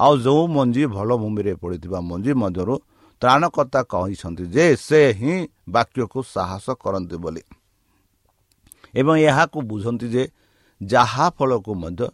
ଆଉ 0.00 0.12
ଯେଉଁ 0.24 0.44
ମଞ୍ଜି 0.56 0.82
ଭଲ 0.94 1.10
ଭୂମିରେ 1.22 1.52
ପଡ଼ିଥିବା 1.62 1.98
ମଞ୍ଜି 2.10 2.32
ମଧ୍ୟରୁ 2.42 2.74
ତ୍ରାଣକର୍ତ୍ତା 3.22 3.80
କହିଛନ୍ତି 3.92 4.44
ଯେ 4.54 4.64
ସେ 4.86 5.00
ହିଁ 5.20 5.34
ବାକ୍ୟକୁ 5.68 6.18
ସାହସ 6.34 6.66
କରନ୍ତି 6.82 7.16
ବୋଲି। 7.24 7.42
ଏବଂ 8.94 9.14
ଏହାକୁ 9.28 9.58
ବୁଝନ୍ତି 9.70 10.06
ଯେ 10.14 10.22
ଯାହା 10.80 11.26
ଫଳକୁ 11.36 11.72
ମଧ୍ୟ 11.82 12.06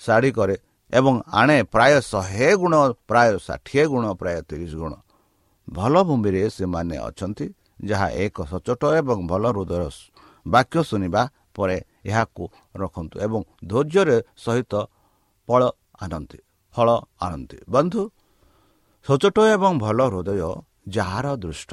ଶାଢ଼ୀ 0.00 0.30
କରେ 0.38 0.56
ଏବଂ 0.92 1.14
ଆଣେ 1.40 1.58
ପ୍ରାୟ 1.74 1.94
ଶହେ 2.12 2.48
ଗୁଣ 2.62 2.74
ପ୍ରାୟ 3.08 3.28
ଷାଠିଏ 3.46 3.84
ଗୁଣ 3.92 4.04
ପ୍ରାୟ 4.20 4.38
ତିରିଶ 4.48 4.72
ଗୁଣ। 4.82 4.92
ଭଲ 5.68 5.94
ଭୂମିରେ 6.08 6.42
ସେମାନେ 6.56 6.96
ଅଛନ୍ତି 7.08 7.46
ଯାହା 7.88 8.08
ଏକ 8.24 8.36
ସଚୋଟ 8.50 8.82
ଏବଂ 9.00 9.18
ଭଲ 9.30 9.44
ହୃଦୟ 9.52 9.72
ବାକ୍ୟ 10.46 10.78
ଶୁଣିବା 10.88 11.22
ପରେ 11.54 11.76
ଏହାକୁ 12.06 12.44
ରଖନ୍ତୁ 12.80 13.16
ଏବଂ 13.26 13.40
ଧୈର୍ଯ୍ୟରେ 13.70 14.16
ସହିତ 14.44 14.72
ଫଳ 15.48 15.62
ଆଣନ୍ତି। 16.02 16.38
ଫଳ 16.76 16.88
ଆଣନ୍ତି। 17.24 17.58
ବନ୍ଧୁ 17.74 18.02
ସଚୋଟ 19.06 19.38
ଏବଂ 19.54 19.72
ଭଲ 19.84 19.98
ହୃଦୟ 20.12 20.42
ଯାହାର 20.96 21.26
ଦୃଷ୍ଟ 21.42 21.70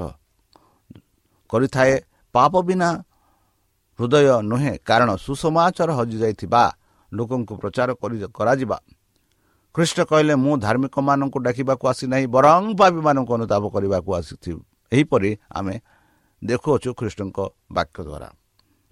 କରିଥାଏ 1.50 1.94
ପାପ 2.36 2.54
ବିନା 2.68 2.89
ହୃଦୟ 4.00 4.28
ନୁହେଁ 4.52 4.74
କାରଣ 4.89 5.10
ସୁସମାଚାର 5.26 5.89
ହଜିଯାଇଥିବା 6.00 6.63
ଲୋକଙ୍କୁ 7.12 7.54
ପ୍ରଚାର 7.62 7.89
କରାଯିବା। 8.38 8.78
ଖ୍ରୀଷ୍ଟ 9.76 9.98
କହିଲେ 10.10 10.34
ମୁଁ 10.44 10.54
ଧାର୍ମିକମାନଙ୍କୁ 10.66 11.38
ଡାକିବାକୁ 11.46 11.84
ଆସିନାହିଁ 11.92 12.26
ବରଂ 12.36 12.63
ପାପୀମାନଙ୍କୁ 12.80 13.32
ଅନୁତାପ 13.38 13.63
କରିବାକୁ 13.76 14.10
ଆସିଥିବି 14.20 14.62
ଏହିପରି 14.92 15.32
ଆମେ 15.58 15.76
ଦେଖୁଅଛୁ 16.42 16.89
ଖ୍ରୀଷ୍ଟଙ୍କ 17.00 17.38
ବାକ୍ୟ 17.76 18.00
ଦ୍ୱାରା 18.08 18.30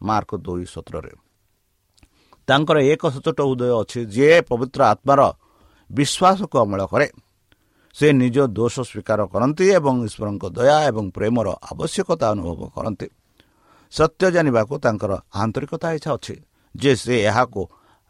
ମାର୍କ 0.01 0.31
ଦୁଇ 0.45 0.65
ସତରରେ। 0.73 1.13
ତାଙ୍କର 2.47 2.77
ଏକ 2.93 3.03
ସଚୋଟ 3.15 3.39
ହୃଦୟ 3.49 3.71
ଅଛି 3.81 3.99
ଯିଏ 4.13 4.35
ପବିତ୍ର 4.49 4.81
ଆତ୍ମାର 4.93 5.21
ବିଶ୍ୱାସକୁ 5.93 6.55
ଅମଳ 6.63 6.81
କରେ। 6.85 7.07
ସେ 7.95 8.07
ନିଜ 8.13 8.37
ଦୋଷ 8.57 8.75
ସ୍ୱୀକାର 8.89 9.19
କରନ୍ତି 9.33 9.65
ଏବଂ 9.77 9.95
ଈଶ୍ୱରଙ୍କ 10.07 10.43
ଦୟା 10.57 10.77
ଏବଂ 10.89 11.05
ପ୍ରେମର 11.11 11.47
ଆବଶ୍ୟକତା 11.71 12.25
ଅନୁଭବ 12.33 12.61
କରନ୍ତି। 12.75 13.07
ସତ୍ୟ 13.93 14.23
ଜାଣିବାକୁ 14.31 14.73
ତାଙ୍କର 14.79 15.11
ଆନ୍ତରିକତା 15.33 15.87
ଇଚ୍ଛା 15.97 16.11
ଅଛି। 16.17 16.35
ଯେ 16.75 16.91
ସେ 16.95 17.15
ଏହାକୁ 17.29 17.61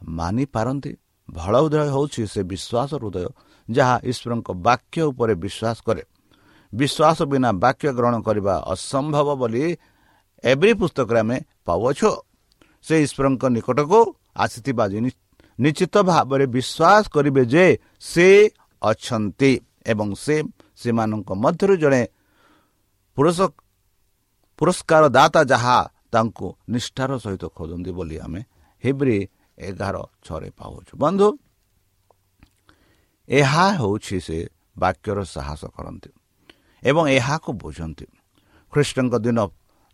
ମାନିପାରନ୍ତି 0.02 0.92
ଭଲ 1.30 1.54
ହୃଦୟ 1.62 1.78
ହେଉଛି 1.94 2.22
ସେ 2.34 2.42
ବିଶ୍ୱାସ 2.52 2.92
ହୃଦୟ 3.02 3.28
ଯାହା 3.70 3.96
ଈଶ୍ୱରଙ୍କ 4.12 4.50
ବାକ୍ୟ 4.68 5.02
ଉପରେ 5.12 5.34
ବିଶ୍ୱାସ 5.44 5.78
କରେ। 5.88 6.04
ବିଶ୍ୱାସ 6.74 7.18
ବିନା 7.32 7.50
ବାକ୍ୟ 7.64 7.88
ଗ୍ରହଣ 7.98 8.16
କରିବା 8.28 8.56
ଅସମ୍ଭବ 8.74 9.28
ବୋଲି 9.42 9.64
ଏଭ୍ରି 10.44 10.72
ପୁସ୍ତକରେ 10.80 11.20
ଆମେ 11.20 11.38
ପାଉଅଛୁ। 11.66 12.12
ସେ 12.86 12.96
ଈଶ୍ୱରଙ୍କ 13.06 13.44
ନିକଟକୁ 13.56 14.00
ଆସିଥିବା 14.44 14.84
ନିଶ୍ଚିତ 15.64 15.96
ଭାବରେ 16.10 16.46
ବିଶ୍ୱାସ 16.56 17.04
କରିବେ 17.16 17.44
ଯେ 17.54 17.66
ସେ 18.12 18.28
ଅଛନ୍ତି 18.82 19.52
ଏବଂ 19.92 20.08
ସେ 20.24 20.36
ସେମାନଙ୍କ 20.82 21.30
ମଧ୍ୟରୁ 21.44 21.74
ଜଣେ 21.84 22.02
ପୁରସ୍କାର 24.60 25.04
ଦାତା 25.18 25.42
ଯାହା 25.52 25.78
ତାଙ୍କୁ 26.14 26.48
ନିଷ୍ଠାର 26.74 27.12
ସହିତ 27.24 27.44
ଖୋଜନ୍ତି 27.58 27.92
ବୋଲି 27.98 28.16
ଆମେ 28.26 28.42
ହିବ୍ରି 28.84 29.18
ଏଗାର 29.68 29.96
ଛଅରେ 30.26 30.50
ପାଉଛୁ। 30.60 30.94
ବନ୍ଧୁ 31.04 31.28
ଏହା 33.30 33.66
ହେଉଛି 33.80 34.18
ସେ 34.28 34.38
ବାକ୍ୟର 34.82 35.18
ସାହସ 35.36 35.62
କରନ୍ତି 35.76 36.10
ଏବଂ 36.84 37.04
ଏହାକୁ 37.18 37.50
ବୁଝନ୍ତି। 37.62 38.06
ଖ୍ରୀଷ୍ଟଙ୍କ 38.74 39.14
ଦିନ 39.26 39.40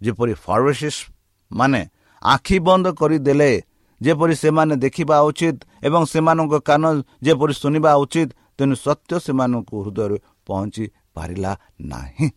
ଯେପରି 0.01 0.34
ଫାର୍ମେସିସ୍ 0.45 0.99
ମାନେ 1.51 1.82
ଆଖି 2.21 2.58
ବନ୍ଦ 2.67 2.86
କରିଦେଲେ 2.99 3.51
ଯେପରି 4.01 4.36
ସେମାନେ 4.36 4.73
ଦେଖିବା 4.83 5.17
ଉଚିତ 5.29 5.57
ଏବଂ 5.88 6.01
ସେମାନଙ୍କ 6.13 6.53
କାନ 6.69 6.83
ଯେପରି 7.25 7.53
ଶୁଣିବା 7.53 7.91
ଉଚିତ 8.03 8.29
ତେଣୁ 8.57 8.75
ସତ୍ୟ 8.86 9.12
ସେମାନଙ୍କୁ 9.25 9.75
ହୃଦୟରେ 9.83 10.17
ପହଞ୍ଚି 10.47 10.86
ପାରିଲା 11.15 11.51
ନାହିଁ। 11.81 12.27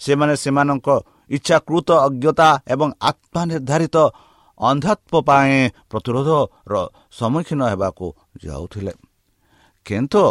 ସେମାନେ 0.00 0.34
ସେମାନଙ୍କ 0.36 0.88
ଇଚ୍ଛାକୃତ 1.30 1.88
ଅଜ୍ଞତା 2.06 2.48
ଏବଂ 2.72 2.88
ଆତ୍ମା 3.00 3.42
ନିର୍ଦ୍ଧାରିତ 3.50 3.96
ଅନ୍ଧତ୍ୱ 4.60 5.22
ପାଇଁ 5.28 5.54
ପ୍ରତିରୋଧର 5.90 6.74
ସମ୍ମୁଖୀନ 7.18 7.60
ହେବାକୁ 7.72 8.06
ଯାଉଥିଲେ। 8.44 8.92
କିନ୍ତୁ 9.86 10.22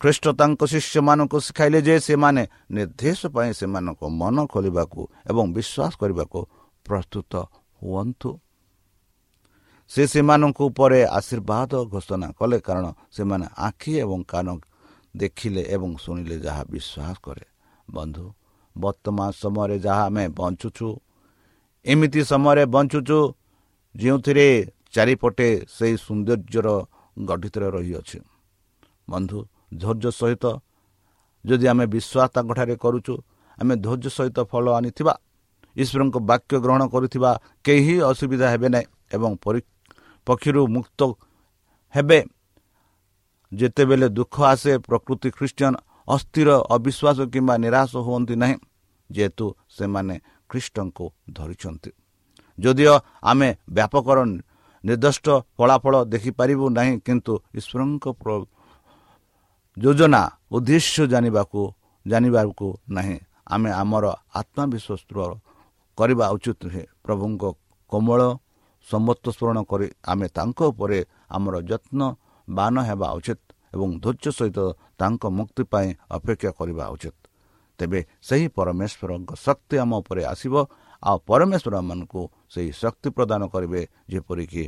ଖ୍ରୀଷ୍ଟ 0.00 0.24
ତାଙ୍କ 0.38 0.60
ଶିଷ୍ୟମାନଙ୍କୁ 0.72 1.36
ଶିଖାଇଲେ 1.46 1.80
ଯେ 1.86 1.94
ସେମାନେ 2.06 2.42
ନିର୍ଦ୍ଦେଶ 2.76 3.20
ପାଇଁ 3.34 3.50
ସେମାନଙ୍କ 3.58 4.00
ମନ 4.20 4.36
ଖୋଲିବାକୁ 4.52 5.00
ଏବଂ 5.30 5.44
ବିଶ୍ୱାସ 5.56 5.92
କରିବାକୁ 6.00 6.40
ପ୍ରସ୍ତୁତ 6.86 7.32
ହୁଅନ୍ତୁ। 7.80 8.30
ସେ 9.90 10.02
ସେମାନଙ୍କ 10.12 10.58
ଉପରେ 10.68 11.00
ଆଶୀର୍ବାଦ 11.18 11.72
ଘୋଷଣା 11.92 12.28
କଲେ 12.38 12.58
କାରଣ 12.66 12.86
ସେମାନେ 13.16 13.46
ଆଖି 13.66 13.92
ଏବଂ 14.04 14.20
କାନ 14.32 14.46
ଦେଖିଲେ 15.14 15.62
ଏବଂ 15.74 15.90
ଶୁଣିଲେ 16.04 16.36
ଯାହା 16.46 16.62
ବିଶ୍ୱାସ 16.72 17.16
କରେ। 17.24 17.44
ବନ୍ଧୁ 17.88 18.24
ବର୍ତ୍ତମାନ 18.76 19.28
ସମୟରେ 19.42 19.76
ଯାହା 19.86 20.02
ଆମେ 20.10 20.24
ବଞ୍ଚୁଛୁ 20.38 20.88
ଏମିତି 21.86 22.20
ସମୟରେ 22.30 22.64
ବଞ୍ଚୁଛୁ 22.74 23.18
ଯେଉଁଥିରେ 23.94 24.46
ଚାରିପଟେ 24.94 25.48
ସେହି 25.76 25.96
ସୌନ୍ଦର୍ଯ୍ୟର 26.06 26.68
ଗଠିତ 27.28 27.56
ରହିଅଛି। 27.76 28.18
ବନ୍ଧୁ 29.10 29.38
ଧୈର୍ଯ୍ୟ 29.82 30.10
ସହିତ 30.20 30.44
ଯଦି 31.44 31.66
ଆମେ 31.72 31.84
ବିଶ୍ୱାସ 31.94 32.28
ତାଙ୍କଠାରେ 32.34 32.74
କରୁଛୁ 32.84 33.14
ଆମେ 33.58 33.74
ଧୈର୍ଯ୍ୟ 33.84 34.10
ସହିତ 34.18 34.38
ଫଳ 34.50 34.64
ଆଣିଥିବା 34.78 35.14
ଈଶ୍ୱରଙ୍କ 35.76 36.16
ବାକ୍ୟ 36.30 36.54
ଗ୍ରହଣ 36.64 36.82
କରୁଥିବା 36.92 37.30
କେହି 37.64 37.94
ଅସୁବିଧା 38.10 38.46
ହେବେ 38.52 38.68
ନାହିଁ 38.74 38.86
ଏବଂ 39.16 39.30
ପକ୍ଷୀରୁ 40.26 40.62
ମୁକ୍ତ 40.74 41.00
ହେବେ। 41.94 42.18
ଯେତେବେଳେ 43.52 44.06
ଦୁଃଖ 44.18 44.34
ଆସେ 44.52 44.72
ପ୍ରକୃତି 44.86 45.28
ଖ୍ରୀଷ୍ଟିଆନ 45.36 45.74
ଅସ୍ଥିର 46.08 46.48
ଅବିଶ୍ୱାସ 46.76 47.18
କିମ୍ବା 47.32 47.54
ନିରାଶ 47.64 47.92
ହୁଅନ୍ତି 48.06 48.34
ନାହିଁ 48.42 48.56
ଯେହେତୁ 49.10 49.46
ସେମାନେ 49.76 50.14
ଖ୍ରୀଷ୍ଟଙ୍କୁ 50.50 51.06
ଧରିଛନ୍ତି। 51.36 51.90
ଯଦିଓ 52.58 52.94
ଆମେ 53.30 53.48
ବ୍ୟାପକର 53.76 54.18
ନିର୍ଦ୍ଦିଷ୍ଟ 54.84 55.26
ଫଳାଫଳ 55.56 55.94
ଦେଖିପାରିବୁ 56.12 56.64
ନାହିଁ 56.78 56.92
କିନ୍ତୁ 57.06 57.32
ଈଶ୍ୱରଙ୍କ 57.58 58.04
ଯୋଜନା 59.76 60.22
ଉଦ୍ଦେଶ୍ୟ 60.56 61.02
ଜାଣିବାକୁ 61.12 61.60
ଜାଣିବାକୁ 62.06 62.66
ନାହିଁ। 62.96 63.18
ଆମେ 63.46 63.70
ଆମର 63.82 64.04
ଆତ୍ମବିଶ୍ୱାସ 64.40 65.00
କରିବା 65.98 66.24
ଉଚିତ 66.34 66.58
ନୁହେଁ। 66.66 66.84
ପ୍ରଭୁଙ୍କ 67.04 67.42
କୋମଳ 67.92 68.20
ସମ୍ମତ 68.90 69.24
ସ୍ମରଣ 69.36 69.58
କରି 69.70 69.86
ଆମେ 70.10 70.26
ତାଙ୍କ 70.36 70.58
ଉପରେ 70.70 70.98
ଆମର 71.36 71.54
ଯତ୍ନବାନ 71.70 72.74
ହେବା 72.88 73.08
ଉଚିତ 73.18 73.40
ଏବଂ 73.74 73.88
ଧୈର୍ଯ୍ୟ 74.04 74.30
ସହିତ 74.38 74.58
ତାଙ୍କ 75.00 75.22
ମୁକ୍ତି 75.38 75.62
ପାଇଁ 75.72 75.88
ଅପେକ୍ଷା 76.16 76.50
କରିବା 76.58 76.84
ଉଚିତ। 76.94 77.16
ତେବେ 77.78 78.00
ସେହି 78.28 78.46
ପରମେଶ୍ୱରଙ୍କ 78.56 79.30
ଶକ୍ତି 79.46 79.74
ଆମ 79.82 79.92
ଉପରେ 80.00 80.22
ଆସିବ 80.32 80.54
ଆଉ 81.02 81.16
ପରମେଶ୍ୱର 81.28 81.74
ମାନଙ୍କୁ 81.88 82.20
ସେହି 82.52 82.70
ଶକ୍ତି 82.82 83.08
ପ୍ରଦାନ 83.16 83.42
କରିବେ 83.52 83.80
ଯେପରିକି 84.12 84.64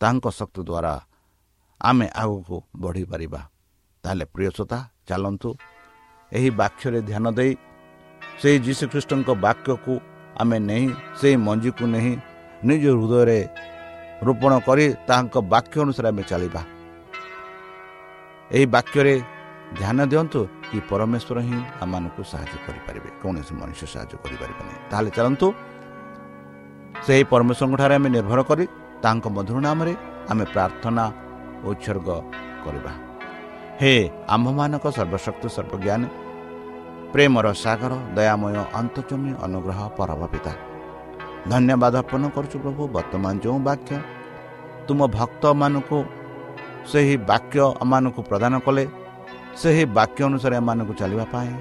ତାଙ୍କ 0.00 0.24
ଶକ୍ତି 0.38 0.62
ଦ୍ୱାରା 0.68 0.94
ଆମେ 1.80 2.06
ଆଗକୁ 2.22 2.56
ବଢ଼ିପାରିବା। 2.82 3.40
ତାହେଲେ 4.04 4.24
ପ୍ରିୟସତା 4.34 4.78
ଚାଲନ୍ତୁ 5.08 5.50
ଏହି 6.32 6.50
ବାକ୍ୟରେ 6.60 7.00
ଧ୍ୟାନ 7.08 7.24
ଦେଇ 7.38 7.52
ସେହି 8.40 8.58
ଯୀଶୁଖ୍ରୀଷ୍ଟଙ୍କ 8.66 9.28
ବାକ୍ୟକୁ 9.44 9.94
ଆମେ 10.40 10.58
ନେଇ 10.68 10.84
ସେହି 11.20 11.36
ମଞ୍ଜିକୁ 11.46 11.84
ନେଇ 11.94 12.12
ନିଜ 12.68 12.84
ହୃଦୟରେ 12.98 13.38
ରୋପଣ 14.26 14.52
କରି 14.66 14.84
ତାହାଙ୍କ 15.08 15.36
ବାକ୍ୟ 15.52 15.76
ଅନୁସାରେ 15.84 16.08
ଆମେ 16.12 16.22
ଚାଲିବା। 16.30 16.62
ଏହି 18.56 18.66
ବାକ୍ୟରେ 18.74 19.14
ଧ୍ୟାନ 19.78 19.98
ଦିଅନ୍ତୁ 20.10 20.40
କି 20.70 20.78
ପରମେଶ୍ୱର 20.90 21.38
ହିଁ 21.46 21.58
ଆମମାନଙ୍କୁ 21.82 22.22
ସାହାଯ୍ୟ 22.32 22.56
କରିପାରିବେ। 22.66 23.08
କୌଣସି 23.22 23.52
ମଣିଷ 23.60 23.80
ସାହାଯ୍ୟ 23.94 24.14
କରିପାରିବେ 24.24 24.62
ନାହିଁ। 24.66 24.80
ତାହେଲେ 24.90 25.10
ଚାଲନ୍ତୁ 25.16 25.46
ସେହି 27.04 27.24
ପରମେଶ୍ୱରଙ୍କଠାରେ 27.32 27.94
ଆମେ 27.98 28.08
ନିର୍ଭର 28.16 28.40
କରି 28.50 28.64
ତାଙ୍କ 29.04 29.24
ମଧୁର 29.36 29.58
ନାମରେ 29.66 29.92
ଆମେ 30.30 30.44
ପ୍ରାର୍ଥନା 30.54 31.04
ଉତ୍ସର୍ଗ 31.70 32.08
କରିବା। 32.64 32.92
ହେ 33.80 33.92
ଆମ୍ଭମାନଙ୍କ 34.34 34.86
ସର୍ବଶକ୍ତି 34.96 35.48
ସର୍ବଜ୍ଞାନୀ 35.56 36.08
ପ୍ରେମର 37.12 37.46
ସାଗର 37.64 37.92
ଦୟାମୟ 38.16 38.56
ଅନ୍ତଜମୀ 38.80 39.30
ଅନୁଗ୍ରହ 39.46 39.80
ପରବ 39.98 40.20
ପିତା 40.32 40.52
ଧନ୍ୟବାଦ 41.52 41.94
ଅର୍ପଣ 42.02 42.22
କରୁଛୁ 42.36 42.56
ପ୍ରଭୁ। 42.64 42.82
ବର୍ତ୍ତମାନ 42.96 43.34
ଯେଉଁ 43.44 43.58
ବାକ୍ୟ 43.68 43.94
ତୁମ 44.86 45.00
ଭକ୍ତମାନଙ୍କୁ 45.18 45.98
ସେହି 46.90 47.14
ବାକ୍ୟ 47.30 47.58
ଆମମାନଙ୍କୁ 47.82 48.20
ପ୍ରଦାନ 48.30 48.52
କଲେ 48.66 48.84
ସେହି 49.60 49.84
ବାକ୍ୟ 49.98 50.20
ଅନୁସାରେ 50.28 50.54
ଏମାନଙ୍କୁ 50.62 50.92
ଚାଲିବା 51.00 51.24
ପାଇଁ 51.34 51.52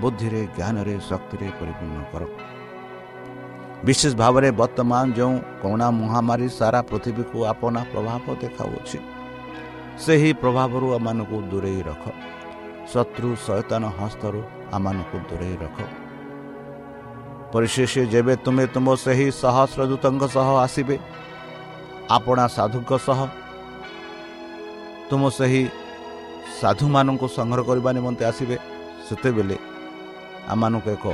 ବୁଦ୍ଧିରେ 0.00 0.40
ଜ୍ଞାନରେ 0.56 0.94
ଶକ୍ତିରେ 1.10 1.46
ପରିପୂର୍ଣ୍ଣ 1.58 2.02
କର। 2.12 2.22
ବିଶେଷ 3.86 4.12
ଭାବରେ 4.22 4.48
ବର୍ତ୍ତମାନ 4.60 5.04
ଯେଉଁ 5.18 5.34
କରୋନା 5.62 5.88
ମହାମାରୀ 6.00 6.48
ସାରା 6.58 6.80
ପୃଥିବୀକୁ 6.90 7.38
ଆପଣା 7.52 7.80
ପ୍ରଭାବ 7.92 8.24
ଦେଖାଉଅଛି 8.42 8.98
ସେହି 10.04 10.30
ପ୍ରଭାବରୁ 10.42 10.86
ଆମମାନଙ୍କୁ 10.96 11.36
ଦୂରେଇ 11.50 11.80
ରଖ। 11.88 12.04
ଶତ୍ରୁ 12.92 13.28
ସୈତାନ 13.46 13.82
ହସ୍ତରୁ 13.98 14.40
ଆମମାନଙ୍କୁ 14.76 15.16
ଦୂରେଇ 15.30 15.56
ରଖ। 15.64 15.78
ପରିଶେଷ 17.52 17.92
ଯେବେ 18.12 18.34
ତୁମେ 18.44 18.64
ତୁମ 18.74 18.86
ସେହି 19.04 19.26
ସହସ୍ରଦୂତଙ୍କ 19.42 20.22
ସହ 20.36 20.48
ଆସିବେ 20.64 20.96
ଆପଣା 22.16 22.44
ସାଧୁଙ୍କ 22.56 22.92
ସହ 23.06 23.20
ତୁମ 25.10 25.22
ସେହି 25.38 25.62
ସାଧୁମାନଙ୍କୁ 26.60 27.26
ସଂଗ୍ରହ 27.38 27.64
କରିବା 27.68 27.90
ନିମନ୍ତେ 27.96 28.24
ଆସିବେ 28.30 28.56
ସେତେବେଳେ 29.06 29.56
ଆମମାନଙ୍କୁ 30.52 30.88
ଏକ 30.96 31.06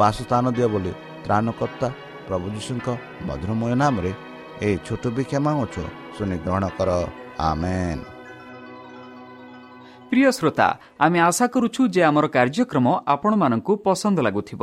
ବାସସ୍ଥାନ 0.00 0.44
ଦିଅ 0.56 0.68
ବୋଲି 0.72 0.92
ତ୍ରାଣକର୍ତ୍ତା 1.24 1.88
ପ୍ରଭୁ 2.28 2.46
ଯୀଶୁଙ୍କ 2.54 2.88
ମଧୁରମୟ 3.28 3.72
ନାମରେ 3.82 4.12
ଏହି 4.64 4.76
ଛୋଟ 4.86 5.04
ଭିକ୍ଷା 5.16 5.38
ମାଗୁଛୁ। 5.46 5.82
ଶୁଣି 6.16 6.36
ଗ୍ରହଣ 6.44 6.64
କର। 6.78 6.90
ଆମେନ୍। 7.48 8.02
ପ୍ରିୟ 10.10 10.30
ଶ୍ରୋତା 10.38 10.68
ଆମେ 11.04 11.18
ଆଶା 11.20 11.46
କରୁଛୁ 11.54 11.82
ଯେ 11.94 12.00
ଆମର 12.08 12.26
କାର୍ଯ୍ୟକ୍ରମ 12.36 12.86
ଆପଣମାନଙ୍କୁ 13.06 13.72
ପସନ୍ଦ 13.84 14.18
ଲାଗୁଥିବ। 14.26 14.62